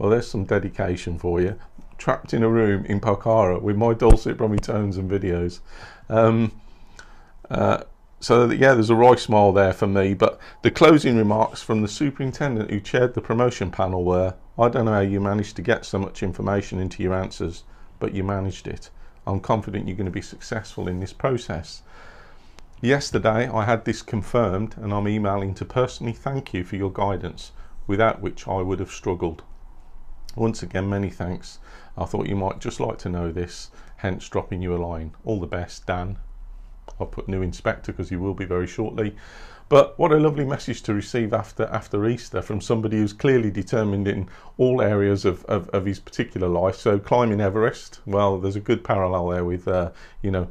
Well, 0.00 0.08
there's 0.08 0.30
some 0.30 0.44
dedication 0.44 1.18
for 1.18 1.42
you. 1.42 1.56
Trapped 1.98 2.32
in 2.32 2.42
a 2.42 2.48
room 2.48 2.86
in 2.86 3.00
Pokhara 3.00 3.60
with 3.60 3.76
my 3.76 3.92
dulcet 3.92 4.38
brummy 4.38 4.56
tones 4.56 4.96
and 4.96 5.10
videos. 5.10 5.60
Um, 6.08 6.52
uh, 7.50 7.82
so 8.18 8.50
yeah, 8.50 8.72
there's 8.72 8.88
a 8.88 8.94
wry 8.94 9.16
smile 9.16 9.52
there 9.52 9.74
for 9.74 9.86
me. 9.86 10.14
But 10.14 10.40
the 10.62 10.70
closing 10.70 11.18
remarks 11.18 11.60
from 11.60 11.82
the 11.82 11.86
superintendent 11.86 12.70
who 12.70 12.80
chaired 12.80 13.12
the 13.12 13.20
promotion 13.20 13.70
panel 13.70 14.02
were, 14.02 14.36
"I 14.58 14.70
don't 14.70 14.86
know 14.86 14.92
how 14.92 15.00
you 15.00 15.20
managed 15.20 15.56
to 15.56 15.62
get 15.62 15.84
so 15.84 15.98
much 15.98 16.22
information 16.22 16.80
into 16.80 17.02
your 17.02 17.12
answers, 17.12 17.64
but 17.98 18.14
you 18.14 18.24
managed 18.24 18.66
it. 18.66 18.88
I'm 19.26 19.38
confident 19.40 19.86
you're 19.86 19.98
going 19.98 20.06
to 20.06 20.10
be 20.10 20.22
successful 20.22 20.88
in 20.88 21.00
this 21.00 21.12
process." 21.12 21.82
Yesterday, 22.80 23.50
I 23.50 23.66
had 23.66 23.84
this 23.84 24.00
confirmed, 24.00 24.76
and 24.80 24.94
I'm 24.94 25.08
emailing 25.08 25.52
to 25.56 25.66
personally 25.66 26.14
thank 26.14 26.54
you 26.54 26.64
for 26.64 26.76
your 26.76 26.90
guidance, 26.90 27.52
without 27.86 28.22
which 28.22 28.48
I 28.48 28.62
would 28.62 28.80
have 28.80 28.90
struggled. 28.90 29.42
Once 30.36 30.62
again, 30.62 30.88
many 30.88 31.10
thanks. 31.10 31.58
I 31.98 32.04
thought 32.04 32.28
you 32.28 32.36
might 32.36 32.60
just 32.60 32.78
like 32.78 32.98
to 32.98 33.08
know 33.08 33.32
this, 33.32 33.70
hence 33.96 34.28
dropping 34.28 34.62
you 34.62 34.74
a 34.74 34.78
line. 34.78 35.12
All 35.24 35.40
the 35.40 35.46
best, 35.46 35.86
Dan. 35.86 36.18
I'll 37.00 37.06
put 37.06 37.28
new 37.28 37.42
inspector 37.42 37.92
because 37.92 38.10
you 38.10 38.20
will 38.20 38.34
be 38.34 38.44
very 38.44 38.66
shortly. 38.66 39.16
But 39.68 39.98
what 39.98 40.12
a 40.12 40.18
lovely 40.18 40.44
message 40.44 40.82
to 40.82 40.94
receive 40.94 41.32
after 41.32 41.64
after 41.66 42.06
Easter 42.06 42.42
from 42.42 42.60
somebody 42.60 42.98
who's 42.98 43.12
clearly 43.12 43.50
determined 43.50 44.08
in 44.08 44.28
all 44.56 44.80
areas 44.80 45.24
of, 45.24 45.44
of, 45.44 45.68
of 45.70 45.84
his 45.84 46.00
particular 46.00 46.48
life. 46.48 46.76
So 46.76 46.98
climbing 46.98 47.40
Everest, 47.40 48.00
well, 48.06 48.38
there's 48.38 48.56
a 48.56 48.60
good 48.60 48.84
parallel 48.84 49.28
there 49.28 49.44
with, 49.44 49.68
uh, 49.68 49.92
you 50.22 50.30
know, 50.30 50.48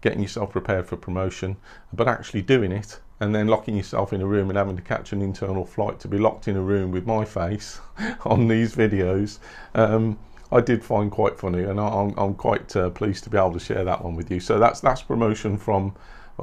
getting 0.00 0.22
yourself 0.22 0.50
prepared 0.50 0.86
for 0.86 0.96
promotion, 0.96 1.56
but 1.92 2.08
actually 2.08 2.42
doing 2.42 2.72
it 2.72 3.00
and 3.20 3.34
then 3.34 3.46
locking 3.46 3.76
yourself 3.76 4.12
in 4.12 4.22
a 4.22 4.26
room 4.26 4.48
and 4.48 4.56
having 4.56 4.76
to 4.76 4.82
catch 4.82 5.12
an 5.12 5.20
internal 5.20 5.64
flight 5.64 6.00
to 6.00 6.08
be 6.08 6.18
locked 6.18 6.48
in 6.48 6.56
a 6.56 6.60
room 6.60 6.90
with 6.90 7.06
my 7.06 7.24
face 7.24 7.80
on 8.24 8.48
these 8.48 8.74
videos. 8.74 9.38
Um, 9.74 10.18
I 10.50 10.60
did 10.60 10.82
find 10.82 11.10
quite 11.10 11.38
funny, 11.38 11.62
and 11.62 11.78
I'm, 11.78 12.12
I'm 12.18 12.34
quite 12.34 12.74
uh, 12.74 12.90
pleased 12.90 13.24
to 13.24 13.30
be 13.30 13.38
able 13.38 13.52
to 13.52 13.60
share 13.60 13.84
that 13.84 14.02
one 14.02 14.16
with 14.16 14.30
you. 14.30 14.40
So 14.40 14.58
that's 14.58 14.80
that's 14.80 15.02
promotion 15.02 15.56
from 15.56 15.94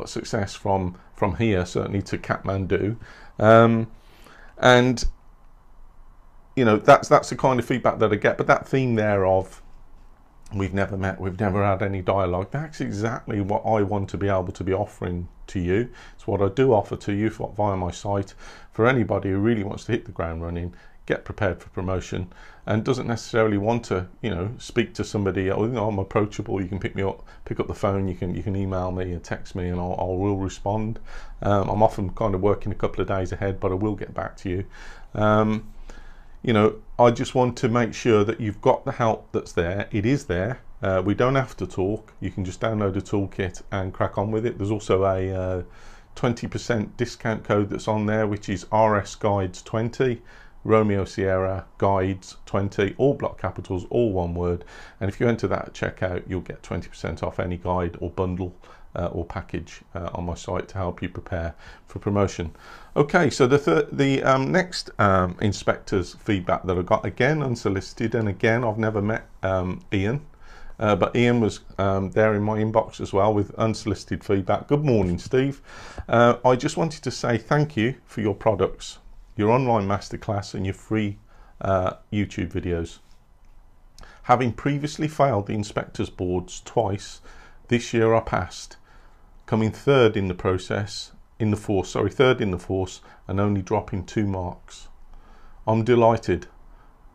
success 0.06 0.54
from 0.54 0.96
from 1.16 1.36
here 1.38 1.66
certainly 1.66 2.04
to 2.04 2.18
Kathmandu, 2.18 2.96
um, 3.40 3.88
and 4.60 5.04
you 6.56 6.64
know 6.64 6.78
that's 6.78 7.10
that's 7.10 7.30
the 7.30 7.36
kind 7.36 7.60
of 7.60 7.66
feedback 7.66 8.00
that 8.00 8.14
I 8.14 8.16
get. 8.16 8.38
But 8.38 8.48
that 8.48 8.68
theme 8.68 8.96
there 8.96 9.26
of 9.26 9.62
we've 10.54 10.74
never 10.74 10.96
met, 10.96 11.20
we've 11.20 11.40
never 11.40 11.66
had 11.66 11.82
any 11.82 12.02
dialogue. 12.02 12.50
That's 12.52 12.80
exactly 12.80 13.42
what 13.42 13.64
I 13.66 13.82
want 13.82 14.10
to 14.12 14.18
be 14.18 14.30
able 14.30 14.54
to 14.54 14.64
be 14.64 14.72
offering 14.72 15.28
to 15.48 15.60
you. 15.60 15.90
It's 16.16 16.28
what 16.28 16.42
I 16.42 16.50
do 16.50 16.74
offer 16.74 16.96
to 16.96 17.14
you 17.14 17.30
for, 17.30 17.54
via 17.56 17.76
my 17.76 17.92
site 17.92 18.34
for 18.72 18.88
anybody 18.88 19.30
who 19.30 19.38
really 19.38 19.64
wants 19.64 19.86
to 19.86 19.92
hit 19.92 20.06
the 20.06 20.12
ground 20.12 20.44
running, 20.44 20.74
get 21.06 21.26
prepared 21.26 21.62
for 21.62 21.70
promotion, 21.70 22.32
and 22.66 22.84
doesn't 22.84 23.08
necessarily 23.08 23.58
want 23.58 23.86
to, 23.86 24.08
you 24.22 24.30
know, 24.30 24.52
speak 24.58 24.94
to 24.94 25.04
somebody. 25.04 25.50
Oh, 25.50 25.64
you 25.64 25.72
know, 25.72 25.88
I'm 25.88 26.00
approachable. 26.00 26.62
You 26.62 26.68
can 26.68 26.80
pick 26.80 26.96
me 26.96 27.04
up, 27.04 27.26
pick 27.46 27.60
up 27.60 27.68
the 27.68 27.74
phone. 27.74 28.08
You 28.08 28.16
can 28.16 28.36
you 28.36 28.44
can 28.44 28.56
email 28.56 28.92
me 28.92 29.14
and 29.14 29.24
text 29.24 29.56
me, 29.56 29.70
and 29.70 29.80
I'll, 29.80 29.96
I 29.98 30.04
will 30.04 30.38
respond. 30.38 31.00
Um, 31.42 31.70
I'm 31.70 31.82
often 31.82 32.10
kind 32.12 32.36
of 32.36 32.42
working 32.42 32.72
a 32.72 32.76
couple 32.76 33.02
of 33.02 33.08
days 33.08 33.32
ahead, 33.32 33.60
but 33.60 33.72
I 33.72 33.76
will 33.76 33.96
get 33.96 34.14
back 34.14 34.36
to 34.38 34.50
you. 34.50 34.66
Um, 35.14 35.72
you 36.44 36.54
know, 36.54 36.76
I 37.00 37.12
just 37.12 37.36
want 37.36 37.58
to 37.58 37.70
make 37.70 37.94
sure 37.94 38.24
that 38.24 38.40
you've 38.40 38.62
got 38.62 38.86
the 38.86 38.92
help 38.92 39.32
that's 39.32 39.54
there. 39.54 39.88
It 39.92 40.06
is 40.06 40.26
there. 40.26 40.60
Uh, 40.82 41.02
we 41.04 41.16
don't 41.16 41.36
have 41.36 41.58
to 41.58 41.68
talk. 41.68 42.14
You 42.20 42.30
can 42.30 42.46
just 42.46 42.62
download 42.62 42.96
a 42.96 43.02
toolkit 43.02 43.62
and 43.72 43.94
crack 43.94 44.18
on 44.18 44.32
with 44.32 44.46
it. 44.46 44.58
There's 44.58 44.72
also 44.72 45.06
a 45.06 45.34
uh, 45.34 45.64
20% 46.16 46.98
discount 46.98 47.44
code 47.44 47.70
that's 47.70 47.88
on 47.88 48.06
there, 48.06 48.28
which 48.28 48.50
is 48.50 48.66
RS 48.72 49.16
Guides 49.16 49.62
20, 49.62 50.22
Romeo 50.64 51.06
Sierra 51.06 51.66
Guides 51.78 52.38
20, 52.46 52.96
all 52.98 53.14
block 53.14 53.40
capitals, 53.40 53.86
all 53.90 54.12
one 54.12 54.34
word. 54.34 54.66
And 55.00 55.10
if 55.10 55.20
you 55.20 55.28
enter 55.28 55.48
that 55.48 55.68
at 55.68 55.74
checkout, 55.74 56.24
you'll 56.28 56.42
get 56.42 56.62
20% 56.62 57.24
off 57.24 57.40
any 57.40 57.58
guide 57.58 57.98
or 58.00 58.10
bundle 58.10 58.56
uh, 58.96 59.08
or 59.08 59.26
package 59.26 59.82
uh, 59.96 60.10
on 60.14 60.26
my 60.26 60.34
site 60.34 60.68
to 60.70 60.78
help 60.78 61.02
you 61.02 61.10
prepare 61.10 61.54
for 61.86 62.00
promotion. 62.00 62.54
Okay, 62.96 63.30
so 63.30 63.46
the 63.46 63.60
th 63.60 63.86
the 63.92 64.24
um, 64.24 64.52
next 64.52 64.90
um, 65.00 65.38
inspector's 65.40 66.16
feedback 66.16 66.64
that 66.64 66.78
I 66.78 66.82
got 66.82 67.06
again 67.06 67.44
unsolicited, 67.44 68.16
and 68.16 68.28
again 68.28 68.64
I've 68.64 68.80
never 68.80 69.02
met 69.02 69.28
um, 69.44 69.82
Ian. 69.94 70.26
Uh, 70.80 70.96
but 70.96 71.16
Ian 71.16 71.40
was 71.40 71.62
um, 71.78 72.12
there 72.12 72.36
in 72.36 72.44
my 72.44 72.60
inbox 72.60 73.02
as 73.02 73.12
well 73.12 73.34
with 73.34 73.54
unsolicited 73.56 74.24
feedback. 74.24 74.68
Good 74.68 74.86
morning, 74.86 75.18
Steve. 75.18 75.62
Uh, 76.08 76.38
I 76.46 76.56
just 76.56 76.78
wanted 76.78 77.04
to 77.04 77.12
say 77.12 77.38
thank 77.38 77.76
you 77.76 77.96
for 78.06 78.22
your 78.22 78.36
products, 78.36 79.00
your 79.36 79.50
online 79.50 79.88
masterclass, 79.88 80.54
and 80.54 80.66
your 80.66 80.76
free 80.76 81.18
uh, 81.62 81.94
YouTube 82.14 82.52
videos. 82.52 83.00
Having 84.24 84.54
previously 84.54 85.08
failed 85.08 85.48
the 85.48 85.54
inspectors 85.54 86.10
boards 86.10 86.62
twice, 86.64 87.22
this 87.70 87.94
year 87.94 88.14
I 88.14 88.20
passed, 88.20 88.78
coming 89.46 89.72
third 89.72 90.16
in 90.16 90.28
the 90.28 90.34
process, 90.34 91.14
in 91.40 91.50
the 91.50 91.58
force, 91.58 91.90
sorry, 91.92 92.12
third 92.12 92.42
in 92.42 92.52
the 92.52 92.60
force, 92.60 93.02
and 93.28 93.40
only 93.40 93.62
dropping 93.62 94.06
two 94.06 94.28
marks. 94.28 94.90
I'm 95.66 95.84
delighted, 95.84 96.48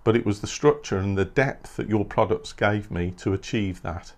but 0.05 0.17
it 0.17 0.27
was 0.27 0.41
the 0.41 0.47
structure 0.47 0.99
and 0.99 1.17
the 1.17 1.25
depth 1.25 1.77
that 1.77 1.89
your 1.89 2.05
products 2.05 2.53
gave 2.53 2.91
me 2.91 3.11
to 3.19 3.33
achieve 3.33 3.83
that. 3.83 4.13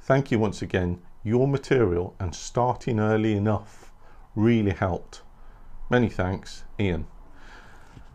Thank 0.00 0.30
you 0.30 0.38
once 0.38 0.62
again. 0.62 1.00
Your 1.22 1.46
material 1.46 2.14
and 2.18 2.34
starting 2.34 2.98
early 2.98 3.36
enough 3.36 3.92
really 4.34 4.72
helped. 4.72 5.22
Many 5.90 6.08
thanks, 6.08 6.64
Ian. 6.78 7.06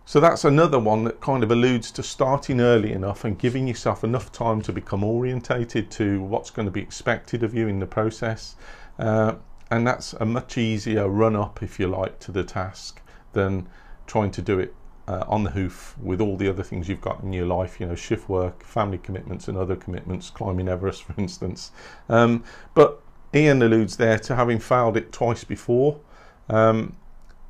So 0.06 0.20
that's 0.20 0.44
another 0.44 0.80
one 0.80 1.06
that 1.06 1.22
kind 1.22 1.44
of 1.44 1.52
alludes 1.52 1.90
to 1.92 2.04
starting 2.04 2.60
early 2.60 2.92
enough 2.92 3.24
and 3.24 3.40
giving 3.40 3.68
yourself 3.68 4.04
enough 4.04 4.32
time 4.32 4.62
to 4.64 4.74
become 4.74 5.04
orientated 5.04 5.90
to 5.92 6.22
what's 6.22 6.50
going 6.50 6.66
to 6.66 6.72
be 6.72 6.82
expected 6.82 7.42
of 7.42 7.54
you 7.54 7.68
in 7.68 7.80
the 7.80 7.86
process. 7.86 8.56
Uh, 9.00 9.36
and 9.72 9.88
that's 9.88 10.14
a 10.14 10.26
much 10.26 10.58
easier 10.58 11.08
run 11.08 11.38
up, 11.38 11.64
if 11.64 11.80
you 11.80 11.88
like, 11.88 12.20
to 12.20 12.32
the 12.32 12.44
task 12.44 13.02
than 13.32 13.68
trying 14.06 14.32
to 14.32 14.42
do 14.42 14.60
it 14.60 14.76
uh, 15.08 15.26
on 15.28 15.44
the 15.44 15.50
hoof 15.52 15.96
with 16.02 16.22
all 16.22 16.38
the 16.38 16.48
other 16.48 16.64
things 16.64 16.88
you've 16.88 17.02
got 17.02 17.22
in 17.24 17.34
your 17.34 17.46
life, 17.46 17.80
you 17.80 17.86
know, 17.86 17.96
shift 17.96 18.30
work, 18.30 18.64
family 18.64 18.98
commitments, 18.98 19.48
and 19.48 19.58
other 19.58 19.76
commitments, 19.76 20.30
climbing 20.30 20.68
Everest, 20.68 21.04
for 21.08 21.14
instance. 21.18 21.72
Um, 22.10 22.44
but 22.74 23.02
Ian 23.34 23.62
alludes 23.62 23.98
there 23.98 24.20
to 24.20 24.36
having 24.36 24.60
failed 24.60 24.96
it 24.96 25.12
twice 25.12 25.44
before. 25.44 26.00
Um, 26.50 26.96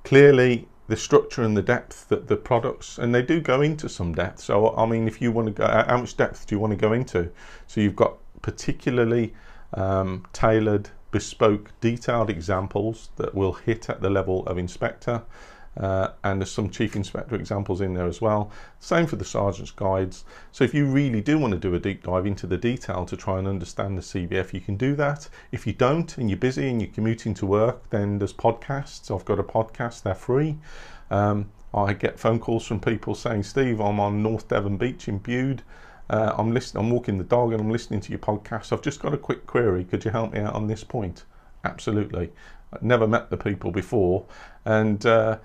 clearly, 0.03 0.67
the 0.88 0.98
structure 0.98 1.43
and 1.43 1.55
the 1.55 1.62
depth 1.62 2.10
that 2.10 2.27
the 2.27 2.36
products 2.36 2.98
and 2.98 3.15
they 3.15 3.22
do 3.22 3.39
go 3.39 3.62
into 3.62 3.88
some 3.88 4.13
depth 4.13 4.41
so 4.41 4.75
i 4.75 4.86
mean 4.86 5.07
if 5.07 5.22
you 5.22 5.31
want 5.31 5.48
to 5.48 5.53
go 5.53 5.65
how 5.65 5.98
much 5.98 6.17
depth 6.17 6.45
do 6.45 6.53
you 6.53 6.60
want 6.60 6.72
to 6.72 6.77
go 6.77 6.91
into 6.91 7.31
so 7.67 7.79
you've 7.79 7.95
got 7.95 8.17
particularly 8.41 9.33
um, 9.75 10.25
tailored 10.33 10.89
bespoke 11.12 11.72
detailed 11.79 12.29
examples 12.29 13.12
that 13.15 13.33
will 13.33 13.53
hit 13.53 13.89
at 13.89 14.01
the 14.01 14.10
level 14.10 14.45
of 14.45 14.57
inspector 14.57 15.24
uh, 15.77 16.09
and 16.23 16.39
there's 16.39 16.51
some 16.51 16.69
chief 16.69 16.95
inspector 16.95 17.35
examples 17.35 17.81
in 17.81 17.93
there 17.93 18.07
as 18.07 18.21
well. 18.21 18.51
Same 18.79 19.07
for 19.07 19.15
the 19.15 19.25
sergeant's 19.25 19.71
guides. 19.71 20.23
So 20.51 20.63
if 20.63 20.73
you 20.73 20.85
really 20.85 21.21
do 21.21 21.39
want 21.39 21.53
to 21.53 21.59
do 21.59 21.73
a 21.73 21.79
deep 21.79 22.03
dive 22.03 22.25
into 22.25 22.45
the 22.45 22.57
detail 22.57 23.05
to 23.05 23.17
try 23.17 23.39
and 23.39 23.47
understand 23.47 23.97
the 23.97 24.01
CBF, 24.01 24.53
you 24.53 24.61
can 24.61 24.77
do 24.77 24.95
that. 24.95 25.29
If 25.51 25.65
you 25.65 25.73
don't 25.73 26.15
and 26.17 26.29
you're 26.29 26.37
busy 26.37 26.69
and 26.69 26.81
you're 26.81 26.91
commuting 26.91 27.33
to 27.35 27.45
work, 27.45 27.89
then 27.89 28.19
there's 28.19 28.33
podcasts. 28.33 29.13
I've 29.13 29.25
got 29.25 29.39
a 29.39 29.43
podcast, 29.43 30.03
they're 30.03 30.15
free. 30.15 30.57
Um, 31.09 31.49
I 31.73 31.93
get 31.93 32.19
phone 32.19 32.39
calls 32.39 32.65
from 32.65 32.79
people 32.79 33.15
saying, 33.15 33.43
Steve, 33.43 33.79
I'm 33.79 33.99
on 33.99 34.21
North 34.21 34.47
Devon 34.47 34.77
Beach 34.77 35.07
in 35.07 35.17
Bude. 35.17 35.63
Uh, 36.09 36.35
I'm 36.37 36.53
listening. 36.53 36.83
I'm 36.83 36.91
walking 36.91 37.17
the 37.17 37.23
dog 37.23 37.51
and 37.51 37.61
I'm 37.61 37.71
listening 37.71 38.01
to 38.01 38.11
your 38.11 38.19
podcast. 38.19 38.71
I've 38.71 38.83
just 38.83 39.01
got 39.01 39.13
a 39.13 39.17
quick 39.17 39.47
query. 39.47 39.83
Could 39.83 40.05
you 40.05 40.11
help 40.11 40.33
me 40.33 40.41
out 40.41 40.53
on 40.53 40.67
this 40.67 40.83
point? 40.83 41.23
Absolutely. 41.63 42.31
I've 42.73 42.83
never 42.83 43.07
met 43.07 43.29
the 43.29 43.37
people 43.37 43.71
before, 43.71 44.25
and 44.65 45.05
uh, 45.05 45.37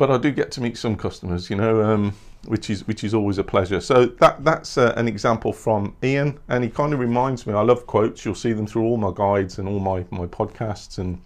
but 0.00 0.10
I 0.10 0.16
do 0.16 0.30
get 0.30 0.50
to 0.52 0.62
meet 0.62 0.78
some 0.78 0.96
customers, 0.96 1.50
you 1.50 1.56
know, 1.56 1.82
um, 1.82 2.14
which 2.46 2.70
is 2.70 2.86
which 2.86 3.04
is 3.04 3.12
always 3.12 3.36
a 3.36 3.44
pleasure. 3.44 3.82
So 3.82 4.06
that 4.06 4.42
that's 4.42 4.78
uh, 4.78 4.94
an 4.96 5.06
example 5.06 5.52
from 5.52 5.94
Ian, 6.02 6.40
and 6.48 6.64
he 6.64 6.70
kind 6.70 6.94
of 6.94 7.00
reminds 7.00 7.46
me. 7.46 7.52
I 7.52 7.60
love 7.60 7.86
quotes. 7.86 8.24
You'll 8.24 8.34
see 8.34 8.54
them 8.54 8.66
through 8.66 8.84
all 8.84 8.96
my 8.96 9.12
guides 9.14 9.58
and 9.58 9.68
all 9.68 9.78
my 9.78 10.06
my 10.10 10.24
podcasts 10.24 10.96
and 10.96 11.20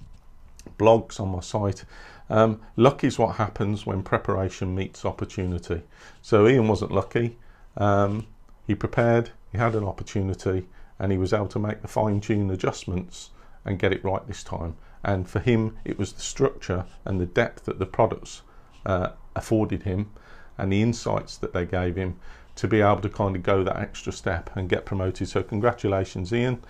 blogs 0.77 1.21
on 1.21 1.29
my 1.29 1.39
site. 1.39 1.85
Um, 2.29 2.61
luck 2.75 3.05
is 3.05 3.17
what 3.17 3.37
happens 3.37 3.87
when 3.87 4.03
preparation 4.03 4.75
meets 4.75 5.05
opportunity. 5.05 5.83
So 6.21 6.49
Ian 6.49 6.67
wasn't 6.67 6.91
lucky. 6.91 7.39
Um, 7.77 8.27
he 8.67 8.75
prepared. 8.75 9.31
He 9.53 9.59
had 9.59 9.77
an 9.77 9.85
opportunity, 9.85 10.67
and 10.99 11.13
he 11.13 11.19
was 11.19 11.33
able 11.33 11.47
to 11.49 11.61
make 11.61 11.81
the 11.81 11.87
fine-tune 11.87 12.51
adjustments 12.51 13.31
and 13.65 13.79
get 13.79 13.93
it 13.93 14.03
right 14.03 14.27
this 14.27 14.43
time. 14.43 14.75
And 15.05 15.29
for 15.29 15.39
him, 15.39 15.77
it 15.85 15.97
was 15.97 16.13
the 16.13 16.23
structure 16.23 16.87
and 17.05 17.21
the 17.21 17.27
depth 17.27 17.67
that 17.67 17.79
the 17.79 17.87
products 17.87 18.43
uh, 18.87 19.11
afforded 19.35 19.83
him 19.83 20.11
and 20.59 20.73
the 20.73 20.83
insights 20.83 21.37
that 21.39 21.53
they 21.53 21.65
gave 21.65 21.97
him 21.97 22.17
to 22.57 22.69
be 22.69 22.81
able 22.81 23.01
to 23.01 23.09
kind 23.09 23.35
of 23.35 23.43
go 23.43 23.65
that 23.65 23.77
extra 23.77 24.13
step 24.13 24.51
and 24.55 24.69
get 24.69 24.85
promoted. 24.85 25.29
So, 25.29 25.43
congratulations, 25.43 26.33
Ian. 26.33 26.63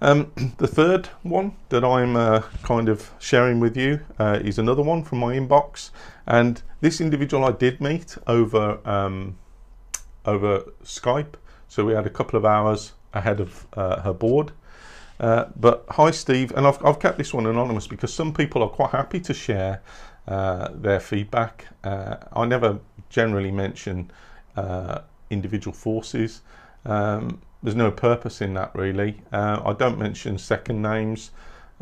Um, 0.00 0.32
the 0.58 0.66
third 0.66 1.06
one 1.22 1.56
that 1.70 1.84
I'm 1.84 2.16
uh, 2.16 2.42
kind 2.62 2.88
of 2.88 3.10
sharing 3.18 3.60
with 3.60 3.76
you 3.76 4.00
uh, 4.18 4.38
is 4.42 4.58
another 4.58 4.82
one 4.82 5.02
from 5.02 5.18
my 5.18 5.34
inbox, 5.34 5.90
and 6.26 6.62
this 6.80 7.00
individual 7.00 7.44
I 7.44 7.52
did 7.52 7.80
meet 7.80 8.16
over 8.26 8.78
um, 8.86 9.38
over 10.26 10.64
Skype. 10.82 11.34
So 11.68 11.84
we 11.84 11.94
had 11.94 12.06
a 12.06 12.10
couple 12.10 12.38
of 12.38 12.44
hours 12.44 12.92
ahead 13.14 13.40
of 13.40 13.66
uh, 13.74 14.00
her 14.02 14.12
board. 14.12 14.52
Uh, 15.20 15.46
but 15.56 15.84
hi, 15.90 16.10
Steve, 16.10 16.52
and 16.56 16.66
I've, 16.66 16.84
I've 16.84 16.98
kept 16.98 17.18
this 17.18 17.32
one 17.32 17.46
anonymous 17.46 17.86
because 17.86 18.12
some 18.12 18.34
people 18.34 18.62
are 18.62 18.68
quite 18.68 18.90
happy 18.90 19.20
to 19.20 19.32
share 19.32 19.80
uh, 20.26 20.68
their 20.72 21.00
feedback. 21.00 21.66
Uh, 21.82 22.16
I 22.32 22.46
never 22.46 22.78
generally 23.10 23.52
mention 23.52 24.10
individual 25.30 25.74
forces. 25.74 26.42
Um, 26.84 27.40
there's 27.62 27.74
no 27.74 27.90
purpose 27.90 28.40
in 28.40 28.54
that 28.54 28.74
really. 28.74 29.22
Uh, 29.32 29.60
I 29.64 29.72
don't 29.72 29.98
mention 29.98 30.38
second 30.38 30.82
names, 30.82 31.30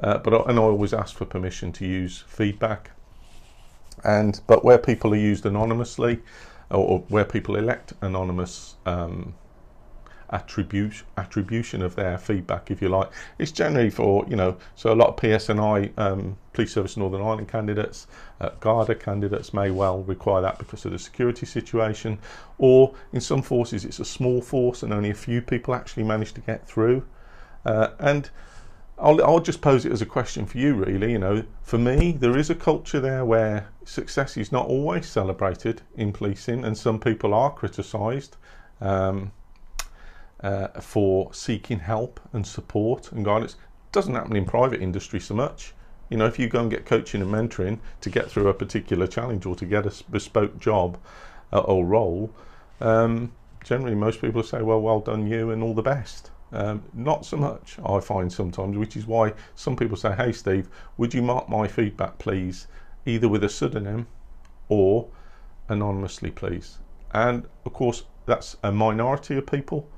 uh, 0.03 0.19
but 0.19 0.33
I, 0.33 0.51
and 0.51 0.59
I 0.59 0.63
always 0.63 0.95
ask 0.95 1.17
for 1.17 1.25
permission 1.25 1.73
to 1.73 1.87
use 1.87 2.25
feedback. 2.27 2.93
And 4.05 4.41
but 4.47 4.65
where 4.65 4.79
people 4.79 5.13
are 5.13 5.17
used 5.17 5.45
anonymously, 5.45 6.21
or, 6.71 6.79
or 6.79 6.99
where 7.09 7.25
people 7.25 7.57
elect 7.57 7.93
anonymous 8.01 8.77
um, 8.87 9.35
attribution 10.33 11.07
attribution 11.17 11.83
of 11.83 11.95
their 11.95 12.19
feedback, 12.19 12.71
if 12.71 12.81
you 12.81 12.89
like. 12.89 13.11
It's 13.39 13.53
generally 13.53 13.91
for 13.91 14.25
you 14.29 14.37
know, 14.37 14.57
so 14.75 14.93
a 14.93 14.97
lot 14.97 15.09
of 15.09 15.17
PSNI, 15.17 15.97
um, 15.99 16.37
Police 16.53 16.73
Service 16.73 16.97
Northern 16.97 17.21
Ireland 17.21 17.49
candidates, 17.49 18.07
uh, 18.41 18.51
Garda 18.61 18.95
candidates 18.95 19.53
may 19.55 19.71
well 19.71 20.03
require 20.03 20.43
that 20.43 20.59
because 20.59 20.85
of 20.85 20.93
the 20.93 20.99
security 20.99 21.47
situation, 21.47 22.19
or 22.59 22.95
in 23.13 23.21
some 23.21 23.43
forces 23.43 23.85
it's 23.85 24.01
a 24.01 24.05
small 24.05 24.41
force 24.41 24.83
and 24.83 24.93
only 24.93 25.11
a 25.11 25.15
few 25.15 25.43
people 25.43 25.75
actually 25.75 26.03
manage 26.03 26.33
to 26.35 26.41
get 26.41 26.67
through, 26.67 27.05
uh, 27.65 27.89
and. 27.99 28.31
I'll, 28.99 29.25
I'll 29.25 29.41
just 29.41 29.63
pose 29.63 29.85
it 29.85 29.91
as 29.91 30.01
a 30.01 30.07
question 30.07 30.47
for 30.47 30.59
you, 30.59 30.75
really. 30.75 31.11
You 31.11 31.19
know, 31.19 31.45
for 31.63 31.77
me, 31.77 32.13
there 32.13 32.39
is 32.39 32.51
a 32.51 32.55
culture 32.55 33.01
there 33.01 33.25
where 33.25 33.69
success 33.85 34.37
is 34.37 34.53
not 34.53 34.67
always 34.67 35.09
celebrated 35.09 35.83
in 35.97 36.13
policing, 36.13 36.65
and 36.65 36.79
some 36.79 37.01
people 37.01 37.35
are 37.35 37.53
criticised. 37.53 38.37
Um, 38.81 39.33
uh, 40.43 40.69
for 40.81 41.33
seeking 41.33 41.79
help 41.79 42.21
and 42.33 42.47
support 42.47 43.13
and 43.13 43.25
guidance. 43.25 43.57
Doesn't 43.93 44.15
happen 44.15 44.37
in 44.37 44.45
private 44.45 44.83
industry 44.83 45.21
so 45.21 45.35
much. 45.35 45.75
You 46.09 46.17
know, 46.17 46.27
if 46.27 46.39
you 46.39 46.49
go 46.49 46.61
and 46.61 46.71
get 46.71 46.85
coaching 46.85 47.23
and 47.23 47.31
mentoring 47.31 47.79
to 48.01 48.11
get 48.11 48.31
through 48.31 48.49
a 48.49 48.55
particular 48.55 49.07
challenge 49.07 49.47
or 49.47 49.55
to 49.57 49.65
get 49.65 49.87
a 49.87 50.05
bespoke 50.11 50.59
job 50.59 50.99
uh, 51.53 51.61
or 51.61 51.85
role, 51.85 52.31
um, 52.81 53.33
generally 53.65 53.95
most 53.95 54.21
people 54.21 54.43
say, 54.43 54.63
"Well, 54.63 54.81
well 54.81 55.01
done 55.01 55.27
you," 55.27 55.51
and 55.51 55.63
all 55.63 55.75
the 55.75 55.83
best. 55.83 56.31
Um, 56.53 56.83
not 56.93 57.25
so 57.25 57.39
much, 57.39 57.79
I 57.85 58.01
find 58.01 58.31
sometimes, 58.31 58.77
which 58.77 58.95
is 58.95 59.07
why 59.07 59.33
some 59.55 59.75
people 59.77 59.97
say, 59.97 60.13
"Hey, 60.13 60.33
Steve, 60.33 60.69
would 60.99 61.15
you 61.15 61.23
mark 61.23 61.49
my 61.49 61.67
feedback, 61.67 62.19
please, 62.19 62.67
either 63.07 63.29
with 63.29 63.43
a 63.45 63.49
pseudonym 63.49 64.07
or 64.69 65.09
anonymously, 65.69 66.31
please?" 66.31 66.79
And 67.13 67.47
of 67.65 67.73
course, 67.73 68.05
that's 68.27 68.57
a 68.63 68.73
minority 68.73 69.37
of 69.37 69.47
people 69.47 69.89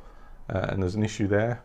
uh, 0.49 0.67
and 0.69 0.83
there's 0.83 0.95
an 0.95 1.03
issue 1.03 1.27
there, 1.27 1.63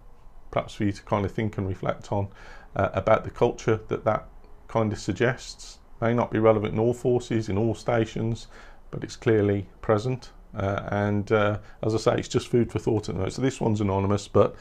perhaps 0.52 0.74
for 0.74 0.84
you 0.84 0.92
to 0.92 1.04
kind 1.04 1.26
of 1.26 1.32
think 1.32 1.58
and 1.58 1.68
reflect 1.68 2.12
on 2.12 2.28
uh, 2.76 2.90
about 2.94 3.24
the 3.24 3.30
culture 3.30 3.80
that 3.88 4.06
that 4.06 4.28
kind 4.68 4.92
of 4.94 5.00
suggests. 5.00 5.80
May 6.02 6.14
not 6.14 6.32
be 6.32 6.40
relevant 6.40 6.74
in 6.74 6.80
all 6.80 6.94
forces, 6.94 7.50
in 7.50 7.58
all 7.58 7.76
stations, 7.76 8.48
but 8.92 9.04
it's 9.04 9.16
clearly 9.16 9.68
present. 9.82 10.32
Uh, 10.56 10.82
and 10.92 11.32
uh, 11.32 11.60
as 11.84 11.94
I 11.94 11.98
say, 11.98 12.16
it's 12.16 12.28
just 12.28 12.48
food 12.48 12.72
for 12.72 12.80
thought 12.80 13.10
at 13.10 13.16
the 13.16 13.20
moment. 13.20 13.34
So 13.34 13.42
this 13.42 13.62
one's 13.62 13.82
anonymous, 13.82 14.28
but 14.28 14.56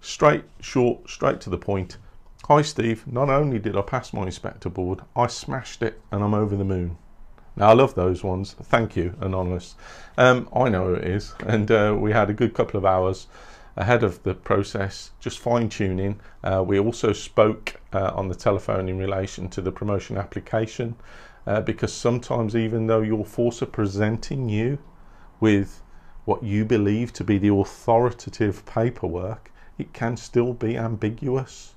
straight, 0.00 0.44
short, 0.60 1.08
straight 1.08 1.40
to 1.42 1.50
the 1.50 1.58
point. 1.58 1.96
Hi 2.48 2.60
Steve, 2.62 3.06
not 3.06 3.30
only 3.30 3.60
did 3.60 3.76
I 3.76 3.82
pass 3.82 4.12
my 4.12 4.24
inspector 4.24 4.68
board, 4.68 5.00
I 5.14 5.28
smashed 5.28 5.80
it 5.80 6.00
and 6.10 6.24
I'm 6.24 6.34
over 6.34 6.56
the 6.56 6.64
moon. 6.64 6.98
Now, 7.54 7.68
I 7.68 7.74
love 7.74 7.94
those 7.94 8.24
ones. 8.24 8.54
Thank 8.54 8.96
you, 8.96 9.14
Anonymous. 9.20 9.76
Um, 10.16 10.48
I 10.56 10.68
know 10.70 10.86
who 10.86 10.94
it 10.94 11.04
is, 11.04 11.34
and 11.46 11.70
uh, 11.70 11.94
we 11.98 12.10
had 12.10 12.30
a 12.30 12.34
good 12.34 12.54
couple 12.54 12.78
of 12.78 12.86
hours 12.86 13.26
ahead 13.76 14.02
of 14.02 14.22
the 14.22 14.34
process, 14.34 15.12
just 15.20 15.38
fine 15.38 15.68
tuning. 15.68 16.20
Uh, 16.44 16.62
we 16.66 16.78
also 16.78 17.12
spoke 17.12 17.80
uh, 17.92 18.12
on 18.14 18.28
the 18.28 18.34
telephone 18.34 18.88
in 18.88 18.98
relation 18.98 19.48
to 19.48 19.60
the 19.60 19.72
promotion 19.72 20.16
application 20.16 20.94
uh, 21.46 21.60
because 21.60 21.92
sometimes, 21.92 22.54
even 22.54 22.86
though 22.86 23.00
your 23.00 23.24
force 23.24 23.62
are 23.62 23.66
presenting 23.66 24.48
you 24.48 24.78
with 25.40 25.82
what 26.24 26.42
you 26.42 26.64
believe 26.64 27.12
to 27.12 27.24
be 27.24 27.38
the 27.38 27.52
authoritative 27.52 28.64
paperwork, 28.66 29.50
it 29.78 29.92
can 29.92 30.16
still 30.16 30.52
be 30.52 30.76
ambiguous. 30.76 31.74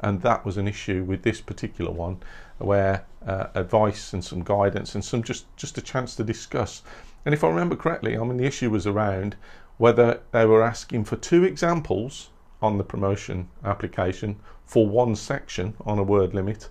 And 0.00 0.22
that 0.22 0.44
was 0.44 0.56
an 0.56 0.68
issue 0.68 1.02
with 1.02 1.22
this 1.22 1.40
particular 1.40 1.90
one 1.90 2.18
where 2.58 3.04
uh, 3.26 3.48
advice 3.54 4.12
and 4.12 4.24
some 4.24 4.44
guidance 4.44 4.94
and 4.94 5.04
some 5.04 5.24
just, 5.24 5.44
just 5.56 5.76
a 5.78 5.82
chance 5.82 6.14
to 6.16 6.22
discuss. 6.22 6.82
And 7.24 7.34
if 7.34 7.42
I 7.42 7.48
remember 7.48 7.74
correctly, 7.74 8.16
I 8.16 8.22
mean, 8.22 8.36
the 8.36 8.46
issue 8.46 8.70
was 8.70 8.86
around 8.86 9.34
whether 9.78 10.20
they 10.32 10.44
were 10.44 10.62
asking 10.62 11.04
for 11.04 11.16
two 11.16 11.44
examples 11.44 12.30
on 12.60 12.76
the 12.76 12.84
promotion 12.84 13.48
application 13.64 14.36
for 14.66 14.86
one 14.86 15.16
section 15.16 15.74
on 15.86 15.98
a 15.98 16.02
word 16.02 16.34
limit, 16.34 16.68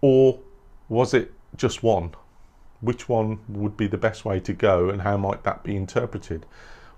or 0.00 0.38
was 0.88 1.12
it 1.12 1.32
just 1.56 1.82
one? 1.82 2.14
Which 2.80 3.08
one 3.08 3.40
would 3.48 3.76
be 3.76 3.88
the 3.88 3.98
best 3.98 4.24
way 4.24 4.40
to 4.40 4.52
go, 4.52 4.88
and 4.88 5.02
how 5.02 5.16
might 5.16 5.42
that 5.42 5.64
be 5.64 5.76
interpreted? 5.76 6.46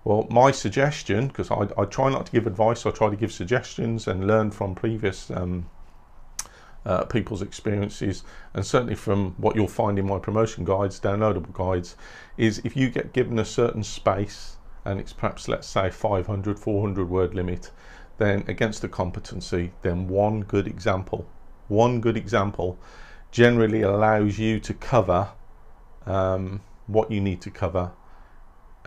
Well, 0.05 0.27
my 0.31 0.51
suggestion, 0.51 1.29
because 1.29 1.51
I, 1.51 1.69
I, 1.77 1.87
try 1.87 2.11
not 2.11 2.27
to 2.27 2.33
give 2.33 2.47
advice, 2.47 2.87
I 2.87 2.91
try 2.91 3.11
to 3.11 3.17
give 3.17 3.33
suggestions 3.33 4.07
and 4.07 4.27
learn 4.27 4.51
from 4.51 4.75
previous 4.75 5.31
um, 5.31 5.69
uh, 6.85 7.05
people's 7.05 7.43
experiences, 7.43 8.23
and 8.55 8.65
certainly 8.65 8.95
from 8.95 9.35
what 9.39 9.57
you'll 9.57 9.69
find 9.69 9.99
in 9.99 10.07
my 10.07 10.19
promotion 10.19 10.65
guides, 10.65 11.01
downloadable 11.01 11.53
guides, 11.53 11.97
is 12.37 12.61
if 12.65 12.77
you 12.77 12.91
get 12.91 13.13
given 13.13 13.39
a 13.39 13.45
certain 13.45 13.83
space 13.83 14.57
and 14.85 14.99
it's 14.99 15.13
perhaps 15.13 15.49
let's 15.49 15.67
say 15.67 15.91
500 15.91 16.59
400 16.59 17.09
word 17.09 17.35
limit 17.35 17.71
then 18.19 18.45
against 18.49 18.83
the 18.83 18.89
competency 18.89 19.73
then 19.83 20.07
one 20.07 20.41
good 20.41 20.67
example. 20.67 21.27
One 21.69 22.01
good 22.01 22.17
example 22.17 22.79
generally 23.31 23.83
allows 23.83 24.39
you 24.39 24.61
to 24.61 24.75
cover 24.75 25.31
um, 26.05 26.61
what 26.87 27.11
you 27.11 27.21
need 27.21 27.41
to 27.43 27.51
cover 27.51 27.93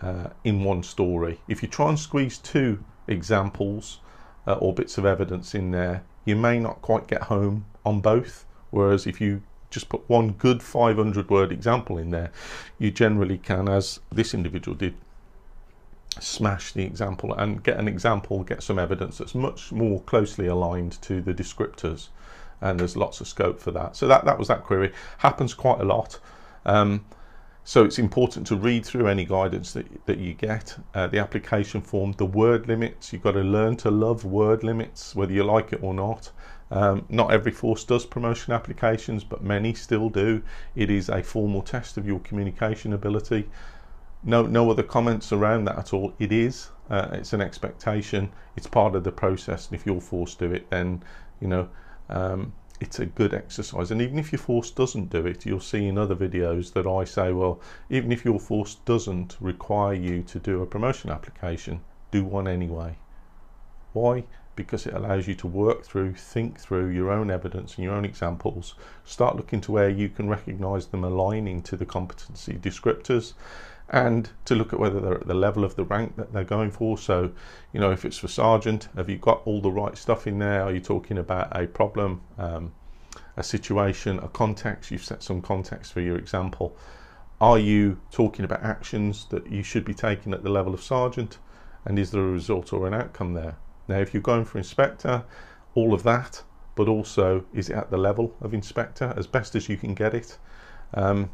uh, 0.00 0.28
in 0.44 0.62
one 0.62 0.82
story. 0.82 1.40
If 1.48 1.62
you 1.62 1.68
try 1.68 1.88
and 1.88 1.98
squeeze 1.98 2.38
two 2.38 2.84
examples 3.08 4.00
uh, 4.46 4.54
or 4.54 4.72
bits 4.72 4.98
of 4.98 5.06
evidence 5.06 5.54
in 5.54 5.70
there 5.70 6.04
you 6.24 6.36
may 6.36 6.58
not 6.58 6.80
quite 6.82 7.06
get 7.06 7.22
home 7.22 7.66
on 7.84 8.00
both 8.00 8.44
whereas 8.70 9.06
if 9.06 9.20
you 9.20 9.42
just 9.70 9.88
put 9.88 10.08
one 10.08 10.30
good 10.32 10.62
500 10.62 11.28
word 11.28 11.50
example 11.50 11.98
in 11.98 12.10
there 12.10 12.30
you 12.78 12.90
generally 12.90 13.38
can 13.38 13.68
as 13.68 14.00
this 14.12 14.32
individual 14.32 14.76
did 14.76 14.94
smash 16.20 16.72
the 16.72 16.82
example 16.84 17.32
and 17.34 17.62
get 17.62 17.78
an 17.78 17.88
example, 17.88 18.42
get 18.44 18.62
some 18.62 18.78
evidence 18.78 19.18
that's 19.18 19.34
much 19.34 19.72
more 19.72 20.00
closely 20.02 20.46
aligned 20.46 21.00
to 21.02 21.20
the 21.20 21.34
descriptors. 21.34 22.08
And 22.60 22.80
there's 22.80 22.96
lots 22.96 23.20
of 23.20 23.28
scope 23.28 23.60
for 23.60 23.70
that. 23.72 23.96
So 23.96 24.06
that, 24.08 24.24
that 24.24 24.38
was 24.38 24.48
that 24.48 24.64
query. 24.64 24.92
Happens 25.18 25.54
quite 25.54 25.80
a 25.80 25.84
lot. 25.84 26.18
Um, 26.64 27.04
so 27.66 27.82
it's 27.84 27.98
important 27.98 28.46
to 28.48 28.56
read 28.56 28.84
through 28.84 29.08
any 29.08 29.24
guidance 29.24 29.72
that, 29.72 29.86
that 30.06 30.18
you 30.18 30.34
get, 30.34 30.76
uh, 30.94 31.06
the 31.06 31.18
application 31.18 31.80
form, 31.80 32.12
the 32.12 32.26
word 32.26 32.68
limits. 32.68 33.12
You've 33.12 33.22
got 33.22 33.32
to 33.32 33.40
learn 33.40 33.76
to 33.78 33.90
love 33.90 34.24
word 34.24 34.62
limits, 34.62 35.14
whether 35.14 35.32
you 35.32 35.44
like 35.44 35.72
it 35.72 35.82
or 35.82 35.94
not. 35.94 36.30
Um, 36.70 37.06
not 37.08 37.32
every 37.32 37.52
force 37.52 37.84
does 37.84 38.04
promotion 38.04 38.52
applications, 38.52 39.24
but 39.24 39.42
many 39.42 39.72
still 39.74 40.10
do. 40.10 40.42
It 40.74 40.90
is 40.90 41.08
a 41.08 41.22
formal 41.22 41.62
test 41.62 41.96
of 41.96 42.06
your 42.06 42.20
communication 42.20 42.92
ability 42.92 43.48
no 44.24 44.46
no 44.46 44.70
other 44.70 44.82
comments 44.82 45.32
around 45.32 45.66
that 45.66 45.78
at 45.78 45.92
all. 45.92 46.14
It 46.18 46.32
is 46.32 46.70
uh, 46.90 47.08
it's 47.12 47.32
an 47.32 47.40
expectation. 47.40 48.30
It's 48.56 48.66
part 48.66 48.94
of 48.94 49.04
the 49.04 49.12
process 49.12 49.68
and 49.68 49.78
if 49.78 49.86
you're 49.86 50.00
forced 50.00 50.38
to 50.38 50.48
do 50.48 50.54
it 50.54 50.70
then 50.70 51.02
you 51.40 51.48
know 51.48 51.68
um, 52.08 52.54
it's 52.80 52.98
a 52.98 53.06
good 53.06 53.32
exercise. 53.32 53.90
And 53.90 54.02
even 54.02 54.18
if 54.18 54.32
your 54.32 54.38
force 54.38 54.70
doesn't 54.70 55.10
do 55.10 55.26
it 55.26 55.44
you'll 55.46 55.60
see 55.60 55.86
in 55.86 55.98
other 55.98 56.16
videos 56.16 56.72
that 56.72 56.86
I 56.86 57.04
say 57.04 57.32
well 57.32 57.60
even 57.90 58.12
if 58.12 58.24
your 58.24 58.40
force 58.40 58.76
doesn't 58.86 59.36
require 59.40 59.94
you 59.94 60.22
to 60.22 60.38
do 60.38 60.62
a 60.62 60.66
promotion 60.66 61.10
application 61.10 61.80
do 62.10 62.24
one 62.24 62.48
anyway. 62.48 62.96
Why? 63.92 64.24
Because 64.56 64.86
it 64.86 64.94
allows 64.94 65.26
you 65.26 65.34
to 65.34 65.46
work 65.48 65.84
through 65.84 66.14
think 66.14 66.58
through 66.58 66.88
your 66.88 67.10
own 67.10 67.30
evidence 67.30 67.74
and 67.74 67.84
your 67.84 67.94
own 67.94 68.04
examples. 68.04 68.74
Start 69.04 69.36
looking 69.36 69.60
to 69.62 69.72
where 69.72 69.90
you 69.90 70.08
can 70.08 70.28
recognize 70.28 70.86
them 70.86 71.04
aligning 71.04 71.60
to 71.62 71.76
the 71.76 71.84
competency 71.84 72.54
descriptors 72.54 73.34
and 73.90 74.30
to 74.46 74.54
look 74.54 74.72
at 74.72 74.80
whether 74.80 75.00
they're 75.00 75.20
at 75.20 75.26
the 75.26 75.34
level 75.34 75.64
of 75.64 75.76
the 75.76 75.84
rank 75.84 76.16
that 76.16 76.32
they're 76.32 76.44
going 76.44 76.70
for. 76.70 76.96
So, 76.96 77.32
you 77.72 77.80
know, 77.80 77.90
if 77.90 78.04
it's 78.04 78.18
for 78.18 78.28
sergeant, 78.28 78.88
have 78.96 79.10
you 79.10 79.18
got 79.18 79.42
all 79.44 79.60
the 79.60 79.70
right 79.70 79.96
stuff 79.96 80.26
in 80.26 80.38
there? 80.38 80.62
Are 80.62 80.72
you 80.72 80.80
talking 80.80 81.18
about 81.18 81.54
a 81.56 81.66
problem? 81.66 82.22
Um, 82.38 82.72
a 83.36 83.42
situation, 83.42 84.18
a 84.20 84.28
context, 84.28 84.90
you've 84.90 85.04
set 85.04 85.22
some 85.22 85.42
context 85.42 85.92
for 85.92 86.00
your 86.00 86.16
example. 86.16 86.76
Are 87.40 87.58
you 87.58 88.00
talking 88.10 88.44
about 88.44 88.62
actions 88.62 89.26
that 89.26 89.50
you 89.50 89.62
should 89.62 89.84
be 89.84 89.94
taking 89.94 90.32
at 90.32 90.42
the 90.42 90.50
level 90.50 90.72
of 90.72 90.82
sergeant? 90.82 91.38
And 91.84 91.98
is 91.98 92.10
there 92.10 92.22
a 92.22 92.30
result 92.30 92.72
or 92.72 92.86
an 92.86 92.94
outcome 92.94 93.34
there? 93.34 93.56
Now, 93.88 93.98
if 93.98 94.14
you're 94.14 94.22
going 94.22 94.44
for 94.44 94.58
inspector, 94.58 95.24
all 95.74 95.92
of 95.92 96.02
that, 96.04 96.42
but 96.74 96.88
also 96.88 97.44
is 97.52 97.68
it 97.68 97.76
at 97.76 97.90
the 97.90 97.98
level 97.98 98.34
of 98.40 98.54
inspector 98.54 99.12
as 99.16 99.26
best 99.26 99.54
as 99.54 99.68
you 99.68 99.76
can 99.76 99.94
get 99.94 100.14
it? 100.14 100.38
Um, 100.94 101.30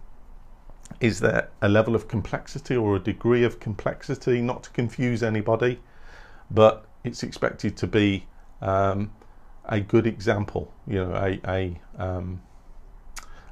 is 1.01 1.21
there 1.21 1.49
a 1.63 1.69
level 1.69 1.95
of 1.95 2.09
complexity 2.09 2.77
or 2.77 2.97
a 2.97 2.99
degree 2.99 3.45
of 3.45 3.61
complexity, 3.61 4.41
not 4.41 4.65
to 4.65 4.71
confuse 4.71 5.23
anybody, 5.23 5.81
but 6.51 6.85
it's 7.05 7.23
expected 7.23 7.77
to 7.77 7.87
be 7.87 8.27
um, 8.61 9.13
a 9.67 9.81
good 9.81 10.07
example, 10.07 10.73
you 10.87 10.97
know, 10.97 11.15
a, 11.15 11.41
a 11.49 11.81
um, 12.03 12.43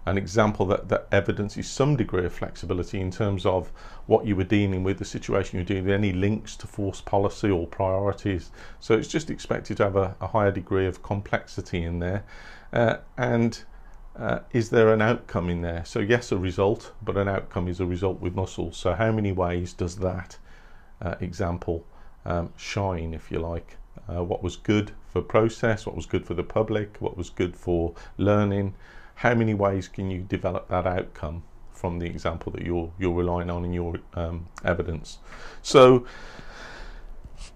an 0.08 0.16
example 0.16 0.66
that, 0.66 0.88
that 0.88 1.06
evidences 1.12 1.68
some 1.68 1.94
degree 1.94 2.24
of 2.24 2.32
flexibility 2.32 3.00
in 3.00 3.10
terms 3.10 3.44
of 3.44 3.70
what 4.06 4.26
you 4.26 4.34
were 4.34 4.44
dealing 4.44 4.82
with, 4.82 4.98
the 4.98 5.04
situation 5.04 5.58
you're 5.58 5.64
dealing 5.64 5.84
with, 5.84 5.92
any 5.92 6.12
links 6.12 6.56
to 6.56 6.66
force 6.66 7.00
policy 7.00 7.50
or 7.50 7.66
priorities. 7.66 8.50
So 8.80 8.94
it's 8.94 9.08
just 9.08 9.30
expected 9.30 9.76
to 9.78 9.84
have 9.84 9.96
a, 9.96 10.16
a 10.20 10.26
higher 10.26 10.50
degree 10.50 10.86
of 10.86 11.02
complexity 11.02 11.82
in 11.82 11.98
there. 11.98 12.24
Uh, 12.72 12.96
and 13.16 13.62
uh, 14.18 14.40
is 14.52 14.70
there 14.70 14.92
an 14.92 15.00
outcome 15.00 15.48
in 15.48 15.62
there? 15.62 15.84
So 15.84 16.00
yes, 16.00 16.32
a 16.32 16.38
result, 16.38 16.92
but 17.02 17.16
an 17.16 17.28
outcome 17.28 17.68
is 17.68 17.80
a 17.80 17.86
result 17.86 18.20
with 18.20 18.34
muscles. 18.34 18.76
So 18.76 18.94
how 18.94 19.12
many 19.12 19.32
ways 19.32 19.72
does 19.72 19.96
that 19.96 20.38
uh, 21.00 21.14
example 21.20 21.84
um, 22.24 22.52
shine, 22.56 23.14
if 23.14 23.30
you 23.30 23.38
like? 23.38 23.76
Uh, 24.08 24.24
what 24.24 24.42
was 24.42 24.56
good 24.56 24.92
for 25.08 25.22
process, 25.22 25.86
what 25.86 25.94
was 25.94 26.06
good 26.06 26.26
for 26.26 26.34
the 26.34 26.42
public, 26.42 26.96
what 26.98 27.16
was 27.16 27.30
good 27.30 27.56
for 27.56 27.94
learning. 28.16 28.74
How 29.16 29.34
many 29.34 29.54
ways 29.54 29.88
can 29.88 30.10
you 30.10 30.22
develop 30.22 30.68
that 30.68 30.86
outcome 30.86 31.42
from 31.72 31.98
the 31.98 32.06
example 32.06 32.50
that 32.52 32.62
you're 32.62 32.92
you're 32.98 33.12
relying 33.12 33.50
on 33.50 33.64
in 33.64 33.72
your 33.72 33.96
um, 34.14 34.48
evidence? 34.64 35.18
So 35.62 36.06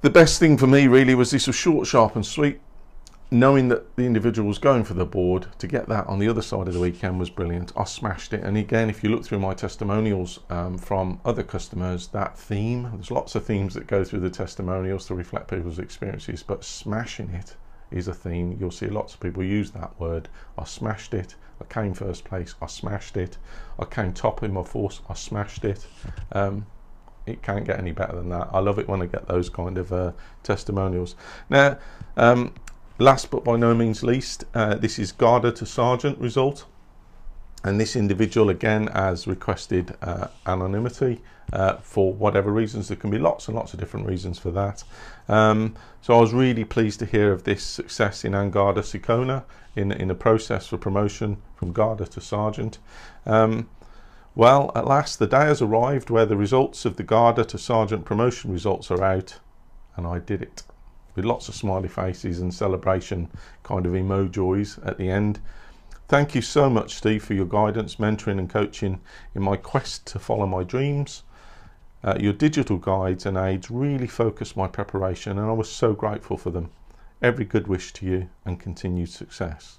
the 0.00 0.10
best 0.10 0.38
thing 0.38 0.56
for 0.56 0.66
me 0.66 0.86
really 0.86 1.14
was 1.14 1.30
this 1.30 1.46
was 1.46 1.56
short, 1.56 1.86
sharp, 1.86 2.14
and 2.14 2.26
sweet. 2.26 2.60
Knowing 3.32 3.68
that 3.68 3.96
the 3.96 4.04
individual 4.04 4.46
was 4.46 4.58
going 4.58 4.84
for 4.84 4.92
the 4.92 5.06
board 5.06 5.46
to 5.58 5.66
get 5.66 5.88
that 5.88 6.06
on 6.06 6.18
the 6.18 6.28
other 6.28 6.42
side 6.42 6.68
of 6.68 6.74
the 6.74 6.80
weekend 6.80 7.18
was 7.18 7.30
brilliant. 7.30 7.72
I 7.74 7.84
smashed 7.84 8.34
it. 8.34 8.44
And 8.44 8.58
again, 8.58 8.90
if 8.90 9.02
you 9.02 9.08
look 9.08 9.24
through 9.24 9.38
my 9.38 9.54
testimonials 9.54 10.40
um, 10.50 10.76
from 10.76 11.18
other 11.24 11.42
customers, 11.42 12.08
that 12.08 12.36
theme, 12.36 12.90
there's 12.92 13.10
lots 13.10 13.34
of 13.34 13.46
themes 13.46 13.72
that 13.72 13.86
go 13.86 14.04
through 14.04 14.20
the 14.20 14.28
testimonials 14.28 15.06
to 15.06 15.14
reflect 15.14 15.48
people's 15.48 15.78
experiences, 15.78 16.42
but 16.42 16.62
smashing 16.62 17.30
it 17.30 17.56
is 17.90 18.06
a 18.06 18.12
theme. 18.12 18.54
You'll 18.60 18.70
see 18.70 18.88
lots 18.88 19.14
of 19.14 19.20
people 19.20 19.42
use 19.42 19.70
that 19.70 19.98
word. 19.98 20.28
I 20.58 20.64
smashed 20.64 21.14
it. 21.14 21.34
I 21.58 21.64
came 21.64 21.94
first 21.94 22.24
place. 22.24 22.54
I 22.60 22.66
smashed 22.66 23.16
it. 23.16 23.38
I 23.78 23.86
came 23.86 24.12
top 24.12 24.42
in 24.42 24.52
my 24.52 24.62
force. 24.62 25.00
I 25.08 25.14
smashed 25.14 25.64
it. 25.64 25.86
Um, 26.32 26.66
it 27.24 27.42
can't 27.42 27.64
get 27.64 27.78
any 27.78 27.92
better 27.92 28.16
than 28.16 28.28
that. 28.30 28.48
I 28.52 28.58
love 28.58 28.78
it 28.78 28.88
when 28.88 29.00
I 29.00 29.06
get 29.06 29.26
those 29.28 29.48
kind 29.48 29.78
of 29.78 29.92
uh, 29.92 30.12
testimonials. 30.42 31.14
Now, 31.48 31.78
um, 32.16 32.54
last 33.02 33.30
but 33.30 33.44
by 33.44 33.56
no 33.56 33.74
means 33.74 34.02
least, 34.02 34.44
uh, 34.54 34.76
this 34.76 34.98
is 34.98 35.12
Garda 35.12 35.52
to 35.52 35.66
Sergeant 35.66 36.18
result. 36.18 36.66
And 37.64 37.80
this 37.80 37.94
individual 37.94 38.48
again 38.50 38.88
has 38.88 39.26
requested 39.26 39.96
uh, 40.02 40.28
anonymity 40.46 41.20
uh, 41.52 41.76
for 41.76 42.12
whatever 42.12 42.50
reasons. 42.50 42.88
There 42.88 42.96
can 42.96 43.10
be 43.10 43.18
lots 43.18 43.46
and 43.46 43.56
lots 43.56 43.72
of 43.72 43.78
different 43.78 44.06
reasons 44.06 44.38
for 44.38 44.50
that. 44.52 44.82
Um, 45.28 45.76
so 46.00 46.16
I 46.16 46.20
was 46.20 46.32
really 46.32 46.64
pleased 46.64 46.98
to 47.00 47.06
hear 47.06 47.32
of 47.32 47.44
this 47.44 47.62
success 47.62 48.24
in 48.24 48.32
Angarda 48.32 48.82
Sicona 48.82 49.44
in, 49.76 49.92
in 49.92 50.10
a 50.10 50.14
process 50.14 50.66
for 50.66 50.76
promotion 50.76 51.40
from 51.54 51.72
Garda 51.72 52.06
to 52.06 52.20
Sergeant. 52.20 52.78
Um, 53.26 53.68
well, 54.34 54.72
at 54.74 54.86
last 54.86 55.18
the 55.18 55.26
day 55.26 55.44
has 55.44 55.62
arrived 55.62 56.10
where 56.10 56.26
the 56.26 56.36
results 56.36 56.84
of 56.84 56.96
the 56.96 57.04
Garda 57.04 57.44
to 57.44 57.58
Sergeant 57.58 58.04
promotion 58.04 58.52
results 58.52 58.90
are 58.90 59.04
out, 59.04 59.38
and 59.96 60.04
I 60.06 60.18
did 60.18 60.42
it 60.42 60.64
with 61.14 61.24
lots 61.24 61.48
of 61.48 61.54
smiley 61.54 61.88
faces 61.88 62.40
and 62.40 62.52
celebration 62.52 63.28
kind 63.62 63.86
of 63.86 63.92
emojis 63.92 64.84
at 64.86 64.98
the 64.98 65.10
end. 65.10 65.40
Thank 66.08 66.34
you 66.34 66.42
so 66.42 66.68
much, 66.68 66.94
Steve, 66.96 67.24
for 67.24 67.34
your 67.34 67.46
guidance, 67.46 67.96
mentoring, 67.96 68.38
and 68.38 68.50
coaching 68.50 69.00
in 69.34 69.42
my 69.42 69.56
quest 69.56 70.06
to 70.08 70.18
follow 70.18 70.46
my 70.46 70.62
dreams. 70.62 71.22
Uh, 72.04 72.16
your 72.18 72.32
digital 72.32 72.76
guides 72.76 73.24
and 73.24 73.36
aids 73.36 73.70
really 73.70 74.08
focused 74.08 74.56
my 74.56 74.66
preparation, 74.66 75.38
and 75.38 75.48
I 75.48 75.52
was 75.52 75.70
so 75.70 75.94
grateful 75.94 76.36
for 76.36 76.50
them. 76.50 76.70
Every 77.22 77.44
good 77.44 77.68
wish 77.68 77.92
to 77.94 78.06
you 78.06 78.28
and 78.44 78.58
continued 78.58 79.08
success. 79.08 79.78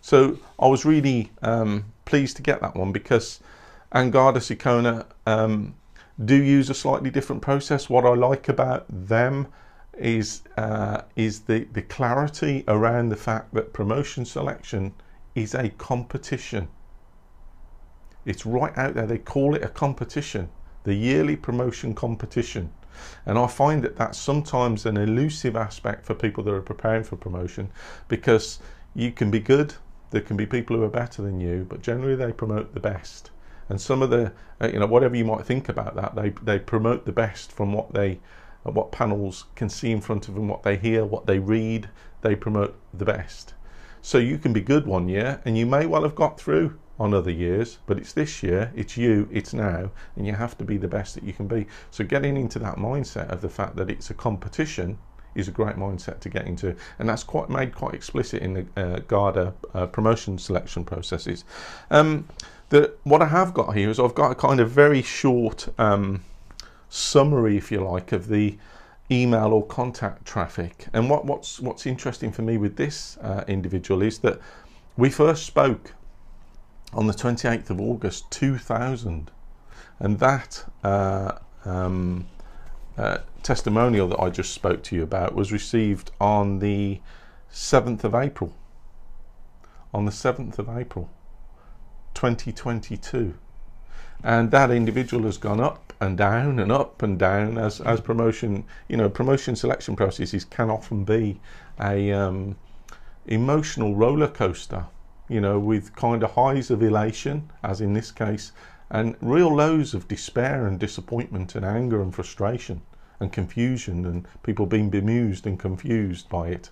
So 0.00 0.38
I 0.58 0.66
was 0.66 0.84
really 0.84 1.30
um, 1.42 1.86
pleased 2.04 2.36
to 2.36 2.42
get 2.42 2.60
that 2.60 2.76
one 2.76 2.92
because 2.92 3.40
Angarda 3.94 4.38
Sicona 4.38 5.06
um, 5.26 5.74
do 6.22 6.34
use 6.34 6.68
a 6.68 6.74
slightly 6.74 7.10
different 7.10 7.42
process. 7.42 7.88
What 7.88 8.04
I 8.04 8.14
like 8.14 8.48
about 8.48 8.86
them 8.88 9.48
is 9.98 10.42
uh, 10.56 11.02
is 11.16 11.40
the, 11.40 11.64
the 11.72 11.82
clarity 11.82 12.64
around 12.68 13.08
the 13.08 13.16
fact 13.16 13.54
that 13.54 13.72
promotion 13.72 14.24
selection 14.24 14.94
is 15.34 15.54
a 15.54 15.70
competition. 15.70 16.68
It's 18.24 18.44
right 18.44 18.76
out 18.76 18.94
there. 18.94 19.06
They 19.06 19.18
call 19.18 19.54
it 19.54 19.62
a 19.62 19.68
competition, 19.68 20.48
the 20.84 20.94
yearly 20.94 21.36
promotion 21.36 21.94
competition. 21.94 22.72
And 23.24 23.38
I 23.38 23.46
find 23.46 23.82
that 23.84 23.96
that's 23.96 24.18
sometimes 24.18 24.86
an 24.86 24.96
elusive 24.96 25.54
aspect 25.56 26.04
for 26.04 26.14
people 26.14 26.42
that 26.44 26.54
are 26.54 26.62
preparing 26.62 27.04
for 27.04 27.16
promotion 27.16 27.70
because 28.08 28.58
you 28.94 29.12
can 29.12 29.30
be 29.30 29.40
good, 29.40 29.74
there 30.10 30.22
can 30.22 30.36
be 30.36 30.46
people 30.46 30.76
who 30.76 30.82
are 30.82 30.88
better 30.88 31.22
than 31.22 31.40
you, 31.40 31.66
but 31.68 31.82
generally 31.82 32.16
they 32.16 32.32
promote 32.32 32.72
the 32.72 32.80
best. 32.80 33.30
And 33.68 33.80
some 33.80 34.00
of 34.00 34.10
the, 34.10 34.32
uh, 34.60 34.68
you 34.68 34.78
know, 34.78 34.86
whatever 34.86 35.16
you 35.16 35.24
might 35.24 35.44
think 35.44 35.68
about 35.68 35.96
that, 35.96 36.14
they, 36.14 36.30
they 36.30 36.58
promote 36.58 37.04
the 37.04 37.12
best 37.12 37.52
from 37.52 37.72
what 37.72 37.92
they, 37.92 38.20
uh, 38.66 38.70
what 38.70 38.92
panels 38.92 39.44
can 39.54 39.68
see 39.68 39.92
in 39.92 40.00
front 40.00 40.28
of 40.28 40.34
them, 40.34 40.48
what 40.48 40.62
they 40.62 40.76
hear, 40.76 41.04
what 41.04 41.26
they 41.26 41.38
read, 41.38 41.88
they 42.22 42.34
promote 42.34 42.74
the 42.92 43.04
best. 43.04 43.54
So 44.02 44.18
you 44.18 44.38
can 44.38 44.52
be 44.52 44.60
good 44.60 44.86
one 44.86 45.08
year 45.08 45.40
and 45.44 45.56
you 45.56 45.66
may 45.66 45.86
well 45.86 46.02
have 46.02 46.14
got 46.14 46.40
through 46.40 46.78
on 46.98 47.12
other 47.12 47.30
years, 47.30 47.78
but 47.86 47.98
it's 47.98 48.12
this 48.12 48.42
year, 48.42 48.72
it's 48.74 48.96
you, 48.96 49.28
it's 49.30 49.52
now, 49.52 49.90
and 50.16 50.26
you 50.26 50.32
have 50.32 50.56
to 50.58 50.64
be 50.64 50.78
the 50.78 50.88
best 50.88 51.14
that 51.14 51.24
you 51.24 51.32
can 51.32 51.46
be. 51.46 51.66
So 51.90 52.04
getting 52.04 52.36
into 52.36 52.58
that 52.60 52.76
mindset 52.76 53.28
of 53.30 53.42
the 53.42 53.48
fact 53.48 53.76
that 53.76 53.90
it's 53.90 54.10
a 54.10 54.14
competition 54.14 54.98
is 55.34 55.48
a 55.48 55.50
great 55.50 55.76
mindset 55.76 56.20
to 56.20 56.30
get 56.30 56.46
into, 56.46 56.74
and 56.98 57.08
that's 57.08 57.22
quite 57.22 57.50
made 57.50 57.74
quite 57.74 57.94
explicit 57.94 58.42
in 58.42 58.54
the 58.54 58.66
uh, 58.76 59.00
Garda 59.00 59.52
uh, 59.74 59.86
promotion 59.86 60.38
selection 60.38 60.84
processes. 60.84 61.44
Um, 61.90 62.26
the, 62.70 62.94
what 63.04 63.20
I 63.20 63.26
have 63.26 63.52
got 63.52 63.76
here 63.76 63.90
is 63.90 64.00
I've 64.00 64.14
got 64.14 64.32
a 64.32 64.34
kind 64.34 64.60
of 64.60 64.70
very 64.70 65.02
short 65.02 65.68
um, 65.78 66.24
summary, 66.96 67.56
if 67.56 67.70
you 67.70 67.80
like, 67.80 68.12
of 68.12 68.28
the 68.28 68.58
email 69.10 69.52
or 69.52 69.64
contact 69.66 70.24
traffic. 70.24 70.86
And 70.92 71.08
what, 71.08 71.24
what's 71.24 71.60
what's 71.60 71.86
interesting 71.86 72.32
for 72.32 72.42
me 72.42 72.56
with 72.56 72.76
this 72.76 73.16
uh, 73.18 73.44
individual 73.46 74.02
is 74.02 74.18
that 74.20 74.40
we 74.96 75.10
first 75.10 75.46
spoke 75.46 75.94
on 76.92 77.06
the 77.06 77.12
28th 77.12 77.70
of 77.70 77.80
August 77.80 78.30
2000, 78.30 79.30
and 79.98 80.18
that 80.18 80.64
uh, 80.82 81.32
um, 81.64 82.26
uh, 82.96 83.18
testimonial 83.42 84.08
that 84.08 84.20
I 84.20 84.30
just 84.30 84.54
spoke 84.54 84.82
to 84.84 84.96
you 84.96 85.02
about 85.02 85.34
was 85.34 85.52
received 85.52 86.10
on 86.20 86.60
the 86.60 87.00
7th 87.52 88.04
of 88.04 88.14
April. 88.14 88.54
On 89.92 90.04
the 90.04 90.10
7th 90.10 90.58
of 90.58 90.68
April 90.68 91.10
2022 92.14 93.34
and 94.22 94.50
that 94.50 94.70
individual 94.70 95.24
has 95.24 95.38
gone 95.38 95.60
up 95.60 95.85
and 96.00 96.18
down 96.18 96.58
and 96.58 96.70
up 96.70 97.02
and 97.02 97.18
down 97.18 97.58
as 97.58 97.80
as 97.80 98.00
promotion 98.00 98.64
you 98.88 98.96
know 98.96 99.08
promotion 99.08 99.56
selection 99.56 99.96
processes 99.96 100.44
can 100.44 100.70
often 100.70 101.04
be 101.04 101.40
a 101.80 102.12
um, 102.12 102.56
emotional 103.26 103.94
roller 103.94 104.28
coaster 104.28 104.86
you 105.28 105.40
know 105.40 105.58
with 105.58 105.94
kind 105.96 106.22
of 106.22 106.32
highs 106.32 106.70
of 106.70 106.82
elation 106.82 107.50
as 107.62 107.80
in 107.80 107.92
this 107.92 108.10
case 108.12 108.52
and 108.90 109.16
real 109.20 109.54
lows 109.54 109.94
of 109.94 110.06
despair 110.08 110.66
and 110.66 110.78
disappointment 110.78 111.54
and 111.54 111.64
anger 111.64 112.00
and 112.00 112.14
frustration 112.14 112.80
and 113.18 113.32
confusion 113.32 114.04
and 114.04 114.26
people 114.42 114.66
being 114.66 114.90
bemused 114.90 115.46
and 115.46 115.58
confused 115.58 116.28
by 116.28 116.48
it. 116.48 116.70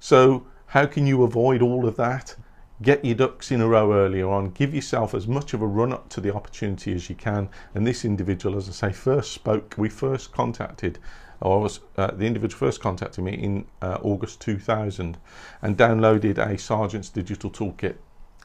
So 0.00 0.46
how 0.66 0.86
can 0.86 1.06
you 1.06 1.22
avoid 1.22 1.62
all 1.62 1.86
of 1.86 1.96
that 1.96 2.34
get 2.82 3.04
your 3.04 3.14
ducks 3.14 3.50
in 3.50 3.60
a 3.60 3.66
row 3.66 3.92
earlier 3.92 4.28
on, 4.28 4.50
give 4.50 4.74
yourself 4.74 5.14
as 5.14 5.26
much 5.26 5.54
of 5.54 5.62
a 5.62 5.66
run 5.66 5.92
up 5.92 6.08
to 6.10 6.20
the 6.20 6.34
opportunity 6.34 6.92
as 6.92 7.08
you 7.08 7.16
can. 7.16 7.48
And 7.74 7.86
this 7.86 8.04
individual, 8.04 8.56
as 8.56 8.68
I 8.68 8.72
say, 8.72 8.92
first 8.92 9.32
spoke, 9.32 9.74
we 9.78 9.88
first 9.88 10.32
contacted, 10.32 10.98
or 11.40 11.60
was, 11.60 11.80
uh, 11.96 12.10
the 12.12 12.26
individual 12.26 12.58
first 12.58 12.80
contacted 12.80 13.24
me 13.24 13.32
in 13.32 13.66
uh, 13.80 13.98
August 14.02 14.40
2000 14.40 15.16
and 15.62 15.76
downloaded 15.76 16.38
a 16.38 16.58
Sergeant's 16.58 17.08
Digital 17.08 17.50
Toolkit, 17.50 17.96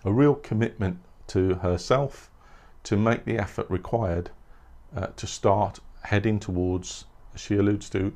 a 0.05 0.11
real 0.11 0.35
commitment 0.35 0.99
to 1.27 1.55
herself 1.55 2.29
to 2.83 2.97
make 2.97 3.25
the 3.25 3.37
effort 3.37 3.69
required 3.69 4.31
uh, 4.95 5.07
to 5.15 5.27
start 5.27 5.79
heading 6.03 6.39
towards, 6.39 7.05
as 7.35 7.41
she 7.41 7.55
alludes 7.55 7.89
to, 7.89 8.13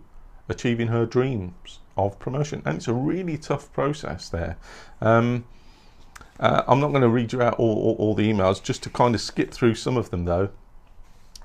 achieving 0.47 0.87
her 0.87 1.05
dreams 1.05 1.79
of 1.97 2.19
promotion. 2.19 2.61
And 2.65 2.77
it's 2.77 2.87
a 2.87 2.93
really 2.93 3.37
tough 3.37 3.71
process 3.73 4.29
there. 4.29 4.57
Um, 5.01 5.45
Uh, 6.39 6.63
I'm 6.67 6.79
not 6.79 6.89
going 6.89 7.01
to 7.01 7.09
read 7.09 7.33
you 7.33 7.41
out 7.41 7.55
all, 7.55 7.75
all, 7.75 7.95
all, 7.97 8.15
the 8.15 8.31
emails, 8.31 8.61
just 8.61 8.83
to 8.83 8.89
kind 8.89 9.15
of 9.15 9.21
skip 9.21 9.51
through 9.51 9.75
some 9.75 9.97
of 9.97 10.09
them 10.09 10.25
though. 10.25 10.49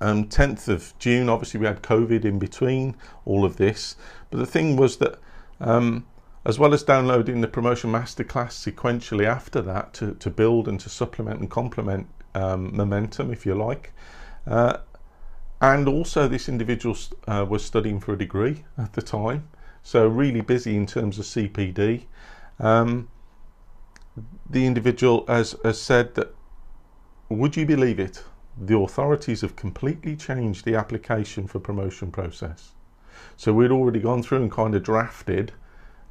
Um, 0.00 0.28
10th 0.28 0.68
of 0.68 0.94
June, 0.98 1.28
obviously 1.28 1.60
we 1.60 1.66
had 1.66 1.82
COVID 1.82 2.24
in 2.24 2.38
between 2.38 2.96
all 3.24 3.44
of 3.44 3.56
this, 3.56 3.96
but 4.30 4.38
the 4.38 4.46
thing 4.46 4.76
was 4.76 4.96
that 4.96 5.18
um, 5.60 6.06
as 6.44 6.58
well 6.58 6.72
as 6.72 6.82
downloading 6.82 7.40
the 7.40 7.48
promotion 7.48 7.92
masterclass 7.92 8.52
sequentially 8.52 9.26
after 9.26 9.60
that 9.60 9.92
to, 9.94 10.14
to 10.14 10.30
build 10.30 10.68
and 10.68 10.80
to 10.80 10.88
supplement 10.88 11.40
and 11.40 11.50
complement 11.50 12.06
um, 12.34 12.74
momentum, 12.74 13.30
if 13.30 13.44
you 13.44 13.54
like. 13.54 13.92
Uh, 14.46 14.78
and 15.60 15.86
also, 15.86 16.26
this 16.26 16.48
individual 16.48 16.96
uh, 17.28 17.44
was 17.46 17.62
studying 17.62 18.00
for 18.00 18.14
a 18.14 18.18
degree 18.18 18.64
at 18.78 18.94
the 18.94 19.02
time, 19.02 19.48
so 19.82 20.08
really 20.08 20.40
busy 20.40 20.74
in 20.76 20.86
terms 20.86 21.18
of 21.18 21.26
CPD. 21.26 22.04
Um, 22.58 23.08
the 24.48 24.66
individual 24.66 25.24
has, 25.26 25.56
has 25.64 25.80
said 25.80 26.14
that, 26.14 26.34
would 27.28 27.56
you 27.56 27.66
believe 27.66 28.00
it? 28.00 28.22
The 28.60 28.76
authorities 28.76 29.40
have 29.42 29.56
completely 29.56 30.16
changed 30.16 30.64
the 30.64 30.74
application 30.74 31.46
for 31.46 31.60
promotion 31.60 32.10
process. 32.10 32.72
So 33.36 33.52
we'd 33.52 33.70
already 33.70 34.00
gone 34.00 34.22
through 34.22 34.42
and 34.42 34.50
kind 34.50 34.74
of 34.74 34.82
drafted 34.82 35.52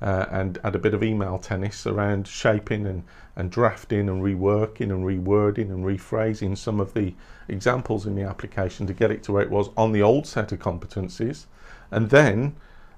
uh, 0.01 0.25
and 0.31 0.57
had 0.63 0.75
a 0.75 0.79
bit 0.79 0.93
of 0.93 1.03
email 1.03 1.37
tennis 1.37 1.85
around 1.85 2.27
shaping 2.27 2.87
and, 2.87 3.03
and 3.35 3.51
drafting 3.51 4.07
and 4.07 4.23
reworking 4.23 4.91
and 4.91 5.03
rewording 5.03 5.69
and 5.69 5.83
rephrasing 5.83 6.57
some 6.57 6.79
of 6.79 6.93
the 6.93 7.13
examples 7.49 8.05
in 8.05 8.15
the 8.15 8.23
application 8.23 8.87
to 8.87 8.93
get 8.93 9.11
it 9.11 9.23
to 9.23 9.33
where 9.33 9.43
it 9.43 9.49
was 9.49 9.69
on 9.75 9.91
the 9.91 10.01
old 10.01 10.25
set 10.25 10.51
of 10.51 10.59
competencies. 10.59 11.45
And 11.91 12.09
then 12.09 12.55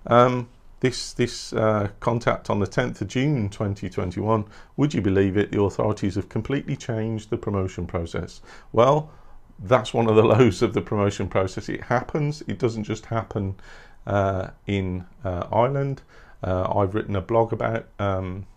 um, 0.07 0.49
this 0.81 1.13
this 1.13 1.53
uh, 1.53 1.89
contact 1.99 2.49
on 2.49 2.59
the 2.59 2.67
10th 2.67 3.01
of 3.01 3.07
June 3.07 3.49
2021, 3.49 4.45
would 4.75 4.93
you 4.93 5.01
believe 5.01 5.37
it, 5.37 5.51
the 5.51 5.61
authorities 5.61 6.15
have 6.15 6.27
completely 6.27 6.75
changed 6.75 7.29
the 7.29 7.37
promotion 7.37 7.87
process. 7.87 8.41
Well, 8.73 9.11
that's 9.59 9.93
one 9.93 10.07
of 10.07 10.15
the 10.15 10.23
lows 10.35 10.61
of 10.61 10.73
the 10.73 10.81
promotion 10.81 11.29
process. 11.29 11.69
It 11.69 11.83
happens, 11.83 12.41
it 12.47 12.57
doesn't 12.59 12.83
just 12.83 13.05
happen 13.05 13.55
uh, 14.07 14.49
in 14.65 15.05
uh, 15.23 15.47
Ireland. 15.51 16.01
Uh, 16.43 16.67
I've 16.75 16.95
written 16.95 17.15
a 17.15 17.21
blog 17.21 17.53
about, 17.53 17.87
um, 17.99 18.47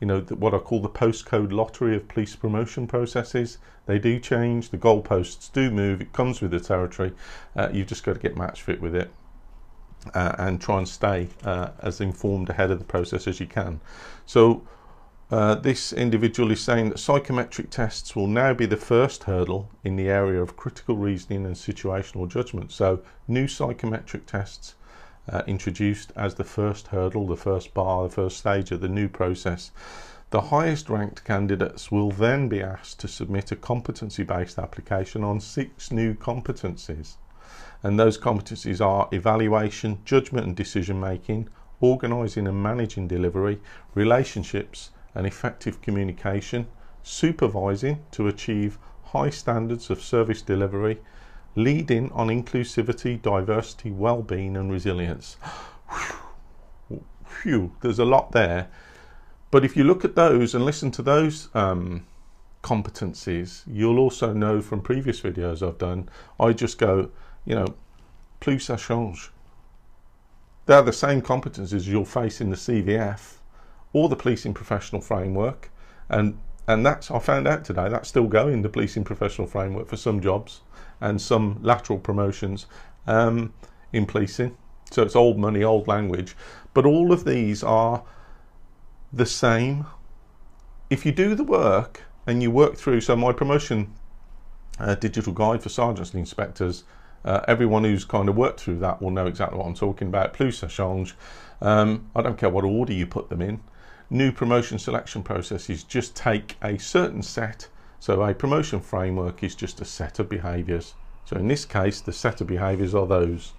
you 0.00 0.06
know, 0.06 0.20
what 0.20 0.52
I 0.52 0.58
call 0.58 0.82
the 0.82 0.90
postcode 0.90 1.50
lottery 1.50 1.96
of 1.96 2.06
police 2.08 2.36
promotion 2.36 2.86
processes. 2.86 3.56
They 3.86 3.98
do 3.98 4.20
change, 4.20 4.68
the 4.68 4.76
goalposts 4.76 5.50
do 5.50 5.70
move, 5.70 6.02
it 6.02 6.12
comes 6.12 6.42
with 6.42 6.50
the 6.50 6.60
territory. 6.60 7.12
Uh, 7.56 7.70
you've 7.72 7.86
just 7.86 8.04
got 8.04 8.14
to 8.14 8.20
get 8.20 8.36
match 8.36 8.60
fit 8.60 8.82
with 8.82 8.94
it. 8.94 9.10
Uh, 10.12 10.34
and 10.38 10.60
try 10.60 10.78
and 10.78 10.88
stay 10.88 11.28
uh, 11.44 11.70
as 11.80 12.00
informed 12.00 12.50
ahead 12.50 12.70
of 12.70 12.78
the 12.78 12.84
process 12.84 13.26
as 13.26 13.40
you 13.40 13.46
can. 13.46 13.80
So, 14.26 14.62
uh, 15.30 15.54
this 15.54 15.92
individual 15.92 16.50
is 16.50 16.60
saying 16.60 16.90
that 16.90 16.98
psychometric 16.98 17.70
tests 17.70 18.14
will 18.14 18.26
now 18.26 18.52
be 18.52 18.66
the 18.66 18.76
first 18.76 19.24
hurdle 19.24 19.70
in 19.82 19.96
the 19.96 20.08
area 20.08 20.42
of 20.42 20.56
critical 20.56 20.96
reasoning 20.96 21.46
and 21.46 21.56
situational 21.56 22.28
judgment. 22.28 22.70
So, 22.70 23.00
new 23.26 23.48
psychometric 23.48 24.26
tests 24.26 24.74
uh, 25.28 25.42
introduced 25.46 26.12
as 26.16 26.34
the 26.34 26.44
first 26.44 26.88
hurdle, 26.88 27.26
the 27.26 27.36
first 27.36 27.72
bar, 27.72 28.04
the 28.04 28.14
first 28.14 28.36
stage 28.36 28.70
of 28.70 28.80
the 28.80 28.88
new 28.88 29.08
process. 29.08 29.70
The 30.30 30.42
highest 30.42 30.90
ranked 30.90 31.24
candidates 31.24 31.90
will 31.90 32.10
then 32.10 32.48
be 32.48 32.60
asked 32.60 33.00
to 33.00 33.08
submit 33.08 33.52
a 33.52 33.56
competency 33.56 34.24
based 34.24 34.58
application 34.58 35.24
on 35.24 35.40
six 35.40 35.90
new 35.90 36.14
competencies. 36.14 37.16
And 37.84 38.00
those 38.00 38.18
competencies 38.18 38.84
are 38.84 39.08
evaluation, 39.12 39.98
judgment 40.06 40.46
and 40.46 40.56
decision 40.56 40.98
making, 40.98 41.48
organising 41.80 42.48
and 42.48 42.62
managing 42.62 43.06
delivery, 43.06 43.60
relationships 43.94 44.90
and 45.14 45.26
effective 45.26 45.82
communication, 45.82 46.66
supervising 47.02 48.02
to 48.12 48.26
achieve 48.26 48.78
high 49.04 49.28
standards 49.28 49.90
of 49.90 50.02
service 50.02 50.40
delivery, 50.40 50.98
leading 51.56 52.10
on 52.12 52.28
inclusivity, 52.28 53.20
diversity, 53.20 53.90
well-being 53.90 54.56
and 54.56 54.72
resilience. 54.72 55.36
Phew, 57.26 57.76
there's 57.82 57.98
a 57.98 58.04
lot 58.04 58.32
there. 58.32 58.68
But 59.50 59.62
if 59.62 59.76
you 59.76 59.84
look 59.84 60.06
at 60.06 60.16
those 60.16 60.54
and 60.54 60.64
listen 60.64 60.90
to 60.92 61.02
those 61.02 61.48
um, 61.54 62.06
competencies, 62.62 63.62
you'll 63.66 63.98
also 63.98 64.32
know 64.32 64.62
from 64.62 64.80
previous 64.80 65.20
videos 65.20 65.64
I've 65.64 65.78
done, 65.78 66.08
I 66.40 66.54
just 66.54 66.78
go, 66.78 67.10
you 67.44 67.54
know, 67.54 67.74
plus 68.40 68.66
ça 68.66 68.78
change. 68.78 69.32
They're 70.66 70.82
the 70.82 70.92
same 70.92 71.20
competencies 71.20 71.86
you'll 71.86 72.04
face 72.04 72.40
in 72.40 72.50
the 72.50 72.56
CVF 72.56 73.38
or 73.92 74.08
the 74.08 74.16
policing 74.16 74.54
professional 74.54 75.00
framework. 75.00 75.70
And 76.08 76.38
and 76.66 76.84
that's 76.84 77.10
I 77.10 77.18
found 77.18 77.46
out 77.46 77.64
today 77.64 77.88
that's 77.90 78.08
still 78.08 78.26
going 78.26 78.62
the 78.62 78.70
policing 78.70 79.04
professional 79.04 79.46
framework 79.46 79.88
for 79.88 79.98
some 79.98 80.20
jobs 80.20 80.62
and 81.00 81.20
some 81.20 81.58
lateral 81.62 81.98
promotions 81.98 82.66
um, 83.06 83.52
in 83.92 84.06
policing. 84.06 84.56
So 84.90 85.02
it's 85.02 85.16
old 85.16 85.38
money, 85.38 85.62
old 85.62 85.86
language, 85.86 86.36
but 86.72 86.86
all 86.86 87.12
of 87.12 87.24
these 87.24 87.62
are 87.62 88.02
the 89.12 89.26
same. 89.26 89.86
If 90.88 91.04
you 91.04 91.12
do 91.12 91.34
the 91.34 91.44
work 91.44 92.02
and 92.26 92.42
you 92.42 92.50
work 92.50 92.76
through, 92.76 93.02
so 93.02 93.16
my 93.16 93.32
promotion 93.32 93.94
uh, 94.78 94.94
digital 94.94 95.32
guide 95.32 95.62
for 95.62 95.68
sergeants 95.68 96.10
and 96.10 96.20
inspectors. 96.20 96.84
Uh, 97.24 97.40
everyone 97.48 97.84
who's 97.84 98.04
kind 98.04 98.28
of 98.28 98.36
worked 98.36 98.60
through 98.60 98.78
that 98.78 99.00
will 99.00 99.10
know 99.10 99.26
exactly 99.26 99.58
what 99.58 99.66
I'm 99.66 99.74
talking 99.74 100.08
about. 100.08 100.34
Plus, 100.34 100.62
change. 100.68 101.14
Um, 101.60 102.10
I 102.14 102.22
don't 102.22 102.36
care 102.36 102.50
what 102.50 102.64
order 102.64 102.92
you 102.92 103.06
put 103.06 103.30
them 103.30 103.40
in 103.40 103.60
new 104.10 104.30
promotion 104.30 104.78
selection 104.78 105.22
processes 105.22 105.82
just 105.82 106.14
take 106.14 106.56
a 106.62 106.78
certain 106.78 107.22
set. 107.22 107.68
So 107.98 108.22
a 108.22 108.34
promotion 108.34 108.80
framework 108.80 109.42
is 109.42 109.54
just 109.54 109.80
a 109.80 109.84
set 109.84 110.18
of 110.18 110.28
behaviours. 110.28 110.94
So 111.24 111.36
in 111.36 111.48
this 111.48 111.64
case, 111.64 112.00
the 112.00 112.12
set 112.12 112.40
of 112.40 112.46
behaviours 112.46 112.94
are 112.94 113.06
those 113.06 113.54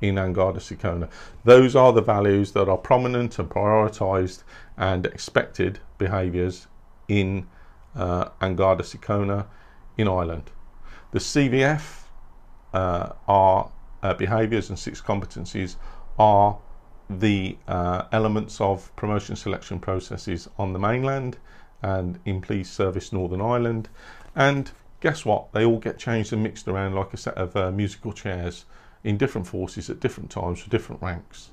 in 0.00 0.14
Angada 0.14 0.58
Síochána. 0.58 1.10
Those 1.44 1.74
are 1.74 1.92
the 1.92 2.00
values 2.00 2.52
that 2.52 2.68
are 2.68 2.78
prominent 2.78 3.38
and 3.38 3.50
prioritised 3.50 4.44
and 4.76 5.04
expected 5.06 5.80
behaviours 5.98 6.68
in 7.08 7.48
uh, 7.96 8.28
Angada 8.40 8.82
Síochána 8.82 9.46
in 9.96 10.06
Ireland. 10.06 10.52
The 11.10 11.18
CVF 11.18 12.04
uh, 12.72 13.12
are 13.26 13.70
uh, 14.02 14.14
behaviours 14.14 14.68
and 14.68 14.78
six 14.78 15.00
competencies 15.00 15.76
are 16.18 16.58
the 17.10 17.56
uh, 17.66 18.04
elements 18.12 18.60
of 18.60 18.94
promotion 18.96 19.34
selection 19.34 19.78
processes 19.78 20.48
on 20.58 20.72
the 20.72 20.78
mainland 20.78 21.38
and 21.82 22.18
in 22.24 22.40
Police 22.40 22.70
Service 22.70 23.12
Northern 23.12 23.40
Ireland. 23.40 23.88
And 24.34 24.70
guess 25.00 25.24
what? 25.24 25.52
They 25.52 25.64
all 25.64 25.78
get 25.78 25.98
changed 25.98 26.32
and 26.32 26.42
mixed 26.42 26.68
around 26.68 26.94
like 26.94 27.14
a 27.14 27.16
set 27.16 27.34
of 27.34 27.56
uh, 27.56 27.70
musical 27.70 28.12
chairs 28.12 28.64
in 29.04 29.16
different 29.16 29.46
forces 29.46 29.88
at 29.88 30.00
different 30.00 30.30
times 30.30 30.60
for 30.60 30.70
different 30.70 31.00
ranks. 31.00 31.50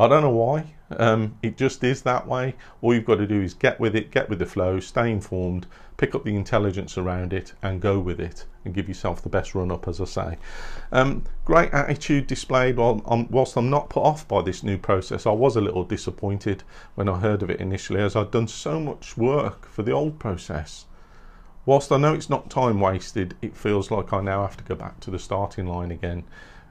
I 0.00 0.08
don't 0.08 0.22
know 0.22 0.30
why. 0.30 0.64
Um, 0.96 1.36
it 1.42 1.58
just 1.58 1.84
is 1.84 2.00
that 2.02 2.26
way. 2.26 2.54
All 2.80 2.94
you've 2.94 3.04
got 3.04 3.16
to 3.16 3.26
do 3.26 3.42
is 3.42 3.52
get 3.52 3.78
with 3.78 3.94
it, 3.94 4.10
get 4.10 4.30
with 4.30 4.38
the 4.38 4.46
flow, 4.46 4.80
stay 4.80 5.10
informed, 5.10 5.66
pick 5.98 6.14
up 6.14 6.24
the 6.24 6.34
intelligence 6.34 6.96
around 6.96 7.34
it, 7.34 7.52
and 7.62 7.82
go 7.82 7.98
with 7.98 8.18
it, 8.18 8.46
and 8.64 8.72
give 8.72 8.88
yourself 8.88 9.20
the 9.20 9.28
best 9.28 9.54
run 9.54 9.70
up, 9.70 9.86
as 9.86 10.00
I 10.00 10.06
say. 10.06 10.38
Um, 10.90 11.24
great 11.44 11.70
attitude 11.74 12.26
displayed. 12.26 12.78
While 12.78 13.02
I'm, 13.04 13.30
whilst 13.30 13.58
I'm 13.58 13.68
not 13.68 13.90
put 13.90 14.02
off 14.02 14.26
by 14.26 14.40
this 14.40 14.62
new 14.62 14.78
process, 14.78 15.26
I 15.26 15.32
was 15.32 15.54
a 15.54 15.60
little 15.60 15.84
disappointed 15.84 16.62
when 16.94 17.06
I 17.06 17.18
heard 17.18 17.42
of 17.42 17.50
it 17.50 17.60
initially, 17.60 18.00
as 18.00 18.16
I'd 18.16 18.30
done 18.30 18.48
so 18.48 18.80
much 18.80 19.18
work 19.18 19.68
for 19.68 19.82
the 19.82 19.92
old 19.92 20.18
process. 20.18 20.86
Whilst 21.66 21.92
I 21.92 21.98
know 21.98 22.14
it's 22.14 22.30
not 22.30 22.48
time 22.48 22.80
wasted, 22.80 23.36
it 23.42 23.54
feels 23.54 23.90
like 23.90 24.14
I 24.14 24.22
now 24.22 24.40
have 24.40 24.56
to 24.56 24.64
go 24.64 24.76
back 24.76 24.98
to 25.00 25.10
the 25.10 25.18
starting 25.18 25.66
line 25.66 25.90
again. 25.90 26.24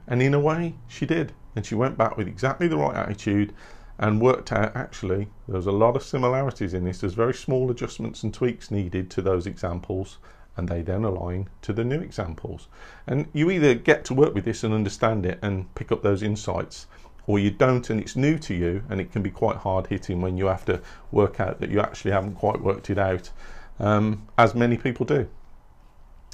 And 0.08 0.20
in 0.20 0.34
a 0.34 0.40
way, 0.40 0.74
she 0.88 1.06
did. 1.06 1.32
And 1.56 1.66
she 1.66 1.74
went 1.74 1.98
back 1.98 2.16
with 2.16 2.28
exactly 2.28 2.68
the 2.68 2.76
right 2.76 2.96
attitude 2.96 3.52
and 3.98 4.20
worked 4.20 4.50
out 4.50 4.74
actually 4.74 5.28
there 5.46 5.56
was 5.56 5.66
a 5.66 5.72
lot 5.72 5.94
of 5.94 6.02
similarities 6.02 6.74
in 6.74 6.84
this. 6.84 7.00
There's 7.00 7.12
very 7.12 7.34
small 7.34 7.70
adjustments 7.70 8.22
and 8.22 8.32
tweaks 8.32 8.70
needed 8.70 9.10
to 9.10 9.22
those 9.22 9.46
examples, 9.46 10.18
and 10.56 10.68
they 10.68 10.80
then 10.80 11.04
align 11.04 11.50
to 11.62 11.72
the 11.72 11.84
new 11.84 12.00
examples. 12.00 12.68
And 13.06 13.26
you 13.34 13.50
either 13.50 13.74
get 13.74 14.04
to 14.06 14.14
work 14.14 14.34
with 14.34 14.46
this 14.46 14.64
and 14.64 14.72
understand 14.72 15.26
it 15.26 15.38
and 15.42 15.72
pick 15.74 15.92
up 15.92 16.02
those 16.02 16.22
insights, 16.22 16.86
or 17.26 17.38
you 17.38 17.50
don't 17.50 17.90
and 17.90 18.00
it's 18.00 18.16
new 18.16 18.38
to 18.38 18.54
you 18.54 18.82
and 18.88 19.00
it 19.00 19.12
can 19.12 19.22
be 19.22 19.30
quite 19.30 19.56
hard 19.56 19.86
hitting 19.86 20.22
when 20.22 20.38
you 20.38 20.46
have 20.46 20.64
to 20.64 20.80
work 21.12 21.38
out 21.38 21.60
that 21.60 21.70
you 21.70 21.78
actually 21.78 22.10
haven't 22.10 22.34
quite 22.34 22.60
worked 22.60 22.88
it 22.88 22.98
out, 22.98 23.30
um, 23.78 24.26
as 24.38 24.54
many 24.54 24.78
people 24.78 25.04
do. 25.04 25.28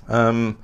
Um, 0.07 0.59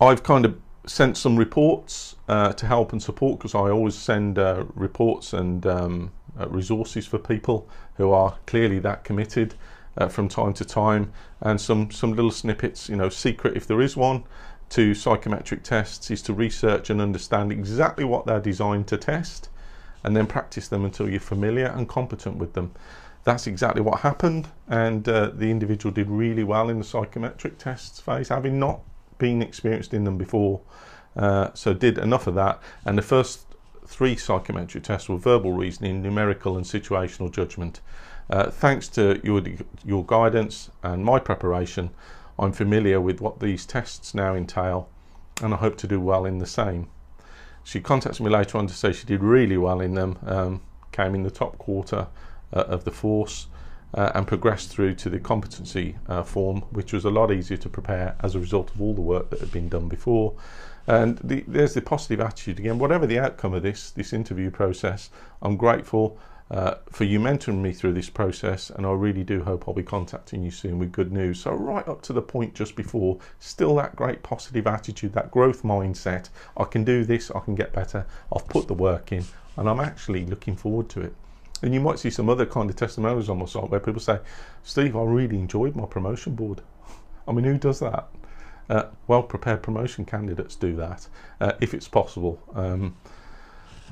I've 0.00 0.22
kind 0.22 0.44
of 0.44 0.56
sent 0.88 1.16
some 1.16 1.36
reports 1.36 2.16
uh, 2.28 2.52
to 2.54 2.66
help 2.66 2.92
and 2.92 3.02
support 3.02 3.38
because 3.38 3.54
I 3.54 3.70
always 3.70 3.94
send 3.94 4.38
uh, 4.38 4.64
reports 4.74 5.32
and 5.32 5.64
um, 5.66 6.12
uh, 6.38 6.48
resources 6.48 7.06
for 7.06 7.18
people 7.18 7.68
who 7.96 8.10
are 8.10 8.38
clearly 8.46 8.78
that 8.80 9.04
committed 9.04 9.54
uh, 9.96 10.08
from 10.08 10.28
time 10.28 10.54
to 10.54 10.64
time. 10.64 11.12
And 11.40 11.60
some 11.60 11.90
some 11.90 12.14
little 12.14 12.30
snippets 12.30 12.88
you 12.88 12.96
know 12.96 13.08
secret 13.08 13.56
if 13.56 13.66
there 13.66 13.80
is 13.80 13.96
one 13.96 14.24
to 14.70 14.94
psychometric 14.94 15.62
tests 15.62 16.10
is 16.10 16.22
to 16.22 16.32
research 16.32 16.90
and 16.90 17.00
understand 17.00 17.52
exactly 17.52 18.04
what 18.04 18.26
they're 18.26 18.40
designed 18.40 18.86
to 18.88 18.96
test 18.96 19.48
and 20.04 20.16
then 20.16 20.26
practice 20.26 20.68
them 20.68 20.84
until 20.84 21.08
you're 21.08 21.20
familiar 21.20 21.66
and 21.66 21.88
competent 21.88 22.36
with 22.36 22.52
them. 22.52 22.72
That's 23.24 23.46
exactly 23.46 23.82
what 23.82 24.00
happened, 24.00 24.48
and 24.68 25.06
uh, 25.08 25.30
the 25.34 25.50
individual 25.50 25.92
did 25.92 26.08
really 26.08 26.44
well 26.44 26.70
in 26.70 26.78
the 26.78 26.84
psychometric 26.84 27.58
tests 27.58 28.00
phase, 28.00 28.28
having 28.28 28.58
not 28.58 28.80
been 29.18 29.42
experienced 29.42 29.92
in 29.92 30.04
them 30.04 30.16
before. 30.16 30.60
Uh, 31.16 31.50
so 31.54 31.74
did 31.74 31.98
enough 31.98 32.26
of 32.26 32.34
that, 32.34 32.60
and 32.84 32.96
the 32.96 33.02
first 33.02 33.46
three 33.86 34.16
psychometric 34.16 34.84
tests 34.84 35.08
were 35.08 35.16
verbal 35.16 35.52
reasoning, 35.52 36.02
numerical, 36.02 36.56
and 36.56 36.64
situational 36.64 37.30
judgment. 37.30 37.80
Uh, 38.30 38.50
thanks 38.50 38.88
to 38.88 39.20
your 39.24 39.42
your 39.84 40.04
guidance 40.04 40.70
and 40.82 41.04
my 41.04 41.18
preparation, 41.18 41.90
I'm 42.38 42.52
familiar 42.52 43.00
with 43.00 43.20
what 43.20 43.40
these 43.40 43.66
tests 43.66 44.14
now 44.14 44.34
entail, 44.34 44.88
and 45.42 45.54
I 45.54 45.56
hope 45.56 45.76
to 45.78 45.86
do 45.86 46.00
well 46.00 46.24
in 46.24 46.38
the 46.38 46.46
same. 46.46 46.88
She 47.64 47.80
contacted 47.80 48.24
me 48.24 48.30
later 48.30 48.58
on 48.58 48.66
to 48.66 48.74
say 48.74 48.92
she 48.92 49.06
did 49.06 49.22
really 49.22 49.56
well 49.56 49.80
in 49.80 49.94
them, 49.94 50.18
um, 50.24 50.62
came 50.92 51.14
in 51.14 51.22
the 51.22 51.30
top 51.30 51.58
quarter 51.58 52.06
uh, 52.52 52.60
of 52.60 52.84
the 52.84 52.90
force 52.90 53.48
uh, 53.94 54.12
and 54.14 54.26
progressed 54.26 54.70
through 54.70 54.94
to 54.94 55.08
the 55.08 55.18
competency 55.18 55.96
uh, 56.08 56.22
form, 56.22 56.60
which 56.70 56.92
was 56.92 57.04
a 57.04 57.10
lot 57.10 57.32
easier 57.32 57.56
to 57.56 57.68
prepare 57.68 58.16
as 58.20 58.34
a 58.34 58.40
result 58.40 58.70
of 58.74 58.80
all 58.80 58.94
the 58.94 59.00
work 59.00 59.30
that 59.30 59.40
had 59.40 59.52
been 59.52 59.68
done 59.68 59.88
before. 59.88 60.34
And 60.86 61.18
the, 61.18 61.44
there's 61.46 61.74
the 61.74 61.82
positive 61.82 62.20
attitude 62.20 62.58
again. 62.58 62.78
Whatever 62.78 63.06
the 63.06 63.18
outcome 63.18 63.54
of 63.54 63.62
this 63.62 63.90
this 63.90 64.12
interview 64.12 64.50
process, 64.50 65.10
I'm 65.42 65.56
grateful 65.56 66.18
uh, 66.50 66.76
for 66.90 67.04
you 67.04 67.20
mentoring 67.20 67.60
me 67.60 67.72
through 67.72 67.92
this 67.92 68.08
process, 68.08 68.70
and 68.70 68.86
I 68.86 68.92
really 68.92 69.22
do 69.22 69.42
hope 69.42 69.64
I'll 69.68 69.74
be 69.74 69.82
contacting 69.82 70.42
you 70.42 70.50
soon 70.50 70.78
with 70.78 70.92
good 70.92 71.12
news. 71.12 71.40
So, 71.40 71.52
right 71.52 71.86
up 71.86 72.00
to 72.02 72.14
the 72.14 72.22
point 72.22 72.54
just 72.54 72.74
before, 72.74 73.18
still 73.38 73.76
that 73.76 73.96
great 73.96 74.22
positive 74.22 74.66
attitude, 74.66 75.12
that 75.12 75.30
growth 75.30 75.62
mindset. 75.62 76.30
I 76.56 76.64
can 76.64 76.84
do 76.84 77.04
this, 77.04 77.30
I 77.30 77.40
can 77.40 77.54
get 77.54 77.74
better, 77.74 78.06
I've 78.34 78.48
put 78.48 78.66
the 78.66 78.74
work 78.74 79.12
in, 79.12 79.24
and 79.58 79.68
I'm 79.68 79.80
actually 79.80 80.24
looking 80.24 80.56
forward 80.56 80.88
to 80.90 81.02
it. 81.02 81.14
And 81.62 81.74
you 81.74 81.80
might 81.80 81.98
see 81.98 82.10
some 82.10 82.28
other 82.28 82.46
kind 82.46 82.70
of 82.70 82.76
testimonials 82.76 83.28
on 83.28 83.38
my 83.38 83.46
site 83.46 83.68
where 83.68 83.80
people 83.80 84.00
say, 84.00 84.20
Steve, 84.62 84.96
I 84.96 85.02
really 85.02 85.36
enjoyed 85.36 85.74
my 85.74 85.86
promotion 85.86 86.34
board. 86.34 86.62
I 87.26 87.32
mean, 87.32 87.44
who 87.44 87.58
does 87.58 87.80
that? 87.80 88.08
Uh, 88.70 88.84
well 89.06 89.22
prepared 89.22 89.62
promotion 89.62 90.04
candidates 90.04 90.54
do 90.54 90.76
that 90.76 91.08
uh, 91.40 91.52
if 91.60 91.72
it's 91.72 91.88
possible. 91.88 92.38
Um, 92.54 92.96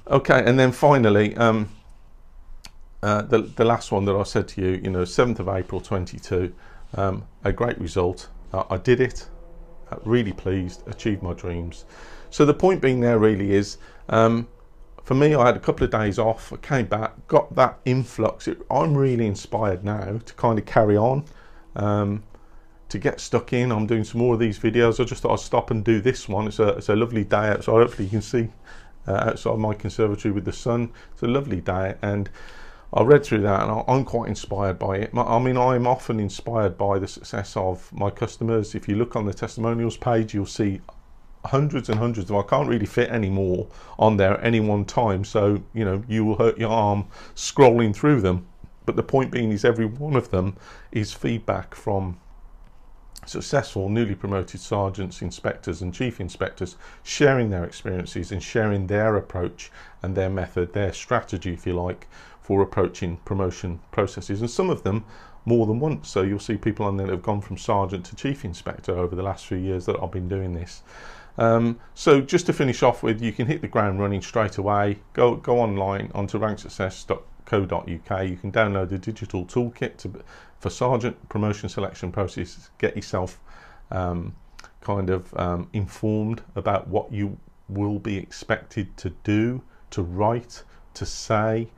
okay, 0.06 0.42
and 0.44 0.58
then 0.58 0.70
finally, 0.70 1.34
um, 1.36 1.70
uh, 3.02 3.22
the, 3.22 3.38
the 3.38 3.64
last 3.64 3.90
one 3.90 4.04
that 4.04 4.14
I 4.14 4.22
said 4.22 4.48
to 4.48 4.60
you, 4.60 4.80
you 4.82 4.90
know, 4.90 5.02
7th 5.02 5.38
of 5.38 5.48
April 5.48 5.80
22, 5.80 6.52
um, 6.94 7.26
a 7.44 7.52
great 7.52 7.78
result. 7.78 8.28
I 8.52 8.76
did 8.78 9.00
it, 9.00 9.28
uh, 9.90 9.96
really 10.04 10.32
pleased, 10.32 10.86
achieved 10.88 11.22
my 11.22 11.34
dreams. 11.34 11.84
So 12.30 12.44
the 12.44 12.54
point 12.54 12.80
being 12.80 13.00
there 13.00 13.18
really 13.18 13.52
is 13.52 13.78
um, 14.08 14.48
for 15.06 15.14
me, 15.14 15.36
I 15.36 15.46
had 15.46 15.56
a 15.56 15.60
couple 15.60 15.84
of 15.84 15.92
days 15.92 16.18
off. 16.18 16.52
I 16.52 16.56
came 16.56 16.86
back, 16.86 17.28
got 17.28 17.54
that 17.54 17.78
influx. 17.84 18.48
It, 18.48 18.60
I'm 18.68 18.96
really 18.96 19.24
inspired 19.24 19.84
now 19.84 20.18
to 20.18 20.34
kind 20.34 20.58
of 20.58 20.66
carry 20.66 20.96
on, 20.96 21.24
um, 21.76 22.24
to 22.88 22.98
get 22.98 23.20
stuck 23.20 23.52
in. 23.52 23.70
I'm 23.70 23.86
doing 23.86 24.02
some 24.02 24.20
more 24.20 24.34
of 24.34 24.40
these 24.40 24.58
videos. 24.58 24.98
I 24.98 25.04
just 25.04 25.22
thought 25.22 25.34
I'd 25.34 25.38
stop 25.38 25.70
and 25.70 25.84
do 25.84 26.00
this 26.00 26.28
one. 26.28 26.48
It's 26.48 26.58
a, 26.58 26.70
it's 26.70 26.88
a 26.88 26.96
lovely 26.96 27.22
day 27.22 27.50
outside. 27.50 27.74
Hopefully, 27.74 28.06
you 28.06 28.10
can 28.10 28.20
see 28.20 28.48
uh, 29.06 29.12
outside 29.28 29.60
my 29.60 29.74
conservatory 29.74 30.32
with 30.32 30.44
the 30.44 30.52
sun. 30.52 30.90
It's 31.12 31.22
a 31.22 31.28
lovely 31.28 31.60
day, 31.60 31.94
and 32.02 32.28
I 32.92 33.04
read 33.04 33.24
through 33.24 33.42
that, 33.42 33.62
and 33.62 33.84
I'm 33.86 34.04
quite 34.04 34.28
inspired 34.28 34.76
by 34.76 34.96
it. 34.96 35.10
I 35.16 35.38
mean, 35.38 35.56
I'm 35.56 35.86
often 35.86 36.18
inspired 36.18 36.76
by 36.76 36.98
the 36.98 37.06
success 37.06 37.56
of 37.56 37.92
my 37.92 38.10
customers. 38.10 38.74
If 38.74 38.88
you 38.88 38.96
look 38.96 39.14
on 39.14 39.24
the 39.24 39.34
testimonials 39.34 39.96
page, 39.96 40.34
you'll 40.34 40.46
see 40.46 40.80
hundreds 41.46 41.88
and 41.88 41.98
hundreds 41.98 42.30
of 42.30 42.36
I 42.36 42.42
can't 42.42 42.68
really 42.68 42.86
fit 42.86 43.10
any 43.10 43.30
more 43.30 43.68
on 43.98 44.16
there 44.16 44.34
at 44.34 44.44
any 44.44 44.60
one 44.60 44.84
time. 44.84 45.24
So 45.24 45.62
you 45.74 45.84
know 45.84 46.02
you 46.08 46.24
will 46.24 46.36
hurt 46.36 46.58
your 46.58 46.70
arm 46.70 47.06
scrolling 47.34 47.94
through 47.94 48.20
them. 48.20 48.46
But 48.84 48.96
the 48.96 49.02
point 49.02 49.32
being 49.32 49.50
is 49.50 49.64
every 49.64 49.86
one 49.86 50.14
of 50.14 50.30
them 50.30 50.56
is 50.92 51.12
feedback 51.12 51.74
from 51.74 52.18
successful 53.26 53.88
newly 53.88 54.14
promoted 54.14 54.60
sergeants 54.60 55.20
inspectors 55.20 55.82
and 55.82 55.92
chief 55.92 56.20
inspectors 56.20 56.76
sharing 57.02 57.50
their 57.50 57.64
experiences 57.64 58.30
and 58.30 58.40
sharing 58.40 58.86
their 58.86 59.16
approach 59.16 59.72
and 60.02 60.14
their 60.14 60.30
method 60.30 60.72
their 60.72 60.92
strategy 60.92 61.52
if 61.52 61.66
you 61.66 61.72
like 61.72 62.06
for 62.40 62.62
approaching 62.62 63.16
promotion 63.24 63.80
processes. 63.90 64.40
And 64.40 64.48
some 64.48 64.70
of 64.70 64.84
them 64.84 65.04
more 65.44 65.66
than 65.66 65.80
once. 65.80 66.08
So 66.08 66.22
you'll 66.22 66.38
see 66.38 66.56
people 66.56 66.86
on 66.86 66.96
there 66.96 67.06
that 67.06 67.12
have 67.12 67.22
gone 67.22 67.40
from 67.40 67.56
sergeant 67.56 68.04
to 68.06 68.16
chief 68.16 68.44
inspector 68.44 68.96
over 68.96 69.16
the 69.16 69.22
last 69.22 69.46
few 69.46 69.56
years 69.56 69.86
that 69.86 69.96
I've 70.00 70.12
been 70.12 70.28
doing 70.28 70.54
this 70.54 70.82
um, 71.38 71.78
so 71.94 72.20
just 72.20 72.46
to 72.46 72.52
finish 72.52 72.82
off 72.82 73.02
with, 73.02 73.20
you 73.22 73.32
can 73.32 73.46
hit 73.46 73.60
the 73.60 73.68
ground 73.68 74.00
running 74.00 74.22
straight 74.22 74.58
away. 74.58 74.98
Go 75.12 75.36
go 75.36 75.60
online 75.60 76.10
onto 76.14 76.38
ranksuccess.co.uk. 76.38 78.28
You 78.28 78.36
can 78.36 78.52
download 78.52 78.88
the 78.88 78.98
digital 78.98 79.44
toolkit 79.44 79.96
to, 79.98 80.24
for 80.60 80.70
sergeant 80.70 81.28
promotion 81.28 81.68
selection 81.68 82.10
process. 82.12 82.70
Get 82.78 82.96
yourself 82.96 83.40
um, 83.90 84.34
kind 84.80 85.10
of 85.10 85.34
um, 85.36 85.68
informed 85.72 86.42
about 86.54 86.88
what 86.88 87.12
you 87.12 87.38
will 87.68 87.98
be 87.98 88.16
expected 88.16 88.96
to 88.96 89.10
do, 89.24 89.62
to 89.90 90.02
write, 90.02 90.62
to 90.94 91.04
say. 91.04 91.68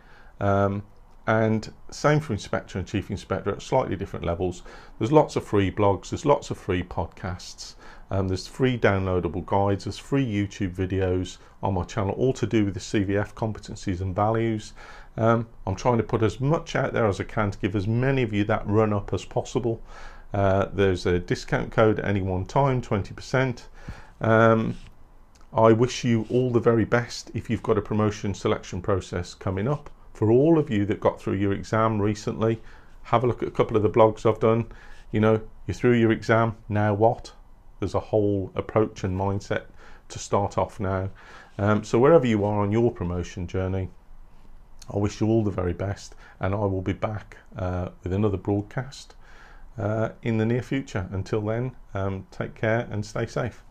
And 1.28 1.70
same 1.90 2.20
for 2.20 2.32
inspector 2.32 2.78
and 2.78 2.88
chief 2.88 3.10
inspector 3.10 3.50
at 3.50 3.60
slightly 3.60 3.96
different 3.96 4.24
levels. 4.24 4.62
There's 4.98 5.12
lots 5.12 5.36
of 5.36 5.44
free 5.44 5.70
blogs, 5.70 6.08
there's 6.08 6.24
lots 6.24 6.50
of 6.50 6.56
free 6.56 6.82
podcasts. 6.82 7.74
Um, 8.10 8.28
there's 8.28 8.46
free 8.46 8.78
downloadable 8.78 9.44
guides, 9.44 9.84
there's 9.84 9.98
free 9.98 10.24
YouTube 10.24 10.74
videos 10.74 11.36
on 11.62 11.74
my 11.74 11.84
channel, 11.84 12.14
all 12.14 12.32
to 12.32 12.46
do 12.46 12.64
with 12.64 12.72
the 12.72 12.80
CVF 12.80 13.34
competencies 13.34 14.00
and 14.00 14.16
values. 14.16 14.72
Um, 15.18 15.46
I'm 15.66 15.74
trying 15.76 15.98
to 15.98 16.02
put 16.02 16.22
as 16.22 16.40
much 16.40 16.74
out 16.74 16.94
there 16.94 17.06
as 17.06 17.20
I 17.20 17.24
can 17.24 17.50
to 17.50 17.58
give 17.58 17.76
as 17.76 17.86
many 17.86 18.22
of 18.22 18.32
you 18.32 18.44
that 18.44 18.66
run 18.66 18.94
up 18.94 19.12
as 19.12 19.26
possible. 19.26 19.82
Uh, 20.32 20.68
there's 20.72 21.04
a 21.04 21.18
discount 21.18 21.70
code 21.70 21.98
at 21.98 22.06
any 22.06 22.22
one 22.22 22.46
time, 22.46 22.80
20%. 22.80 23.64
Um, 24.22 24.78
I 25.52 25.72
wish 25.72 26.04
you 26.04 26.26
all 26.30 26.50
the 26.50 26.58
very 26.58 26.86
best 26.86 27.30
if 27.34 27.50
you've 27.50 27.62
got 27.62 27.76
a 27.76 27.82
promotion 27.82 28.32
selection 28.32 28.80
process 28.80 29.34
coming 29.34 29.68
up. 29.68 29.90
For 30.18 30.32
all 30.32 30.58
of 30.58 30.68
you 30.68 30.84
that 30.86 30.98
got 30.98 31.20
through 31.20 31.34
your 31.34 31.52
exam 31.52 32.02
recently, 32.02 32.60
have 33.04 33.22
a 33.22 33.26
look 33.28 33.40
at 33.40 33.46
a 33.46 33.52
couple 33.52 33.76
of 33.76 33.84
the 33.84 33.88
blogs 33.88 34.26
I've 34.26 34.40
done. 34.40 34.66
You 35.12 35.20
know, 35.20 35.42
you're 35.64 35.76
through 35.76 35.92
your 35.92 36.10
exam, 36.10 36.56
now 36.68 36.92
what? 36.92 37.30
There's 37.78 37.94
a 37.94 38.00
whole 38.00 38.50
approach 38.56 39.04
and 39.04 39.16
mindset 39.16 39.66
to 40.08 40.18
start 40.18 40.58
off 40.58 40.80
now. 40.80 41.10
Um, 41.56 41.84
so 41.84 42.00
wherever 42.00 42.26
you 42.26 42.44
are 42.44 42.62
on 42.62 42.72
your 42.72 42.90
promotion 42.90 43.46
journey, 43.46 43.90
I 44.92 44.98
wish 44.98 45.20
you 45.20 45.28
all 45.28 45.44
the 45.44 45.52
very 45.52 45.72
best, 45.72 46.16
and 46.40 46.52
I 46.52 46.64
will 46.64 46.82
be 46.82 46.94
back 46.94 47.36
uh, 47.56 47.90
with 48.02 48.12
another 48.12 48.38
broadcast 48.38 49.14
uh, 49.78 50.08
in 50.24 50.38
the 50.38 50.46
near 50.46 50.62
future. 50.62 51.06
Until 51.12 51.42
then, 51.42 51.76
um, 51.94 52.26
take 52.32 52.56
care 52.56 52.88
and 52.90 53.06
stay 53.06 53.26
safe. 53.26 53.62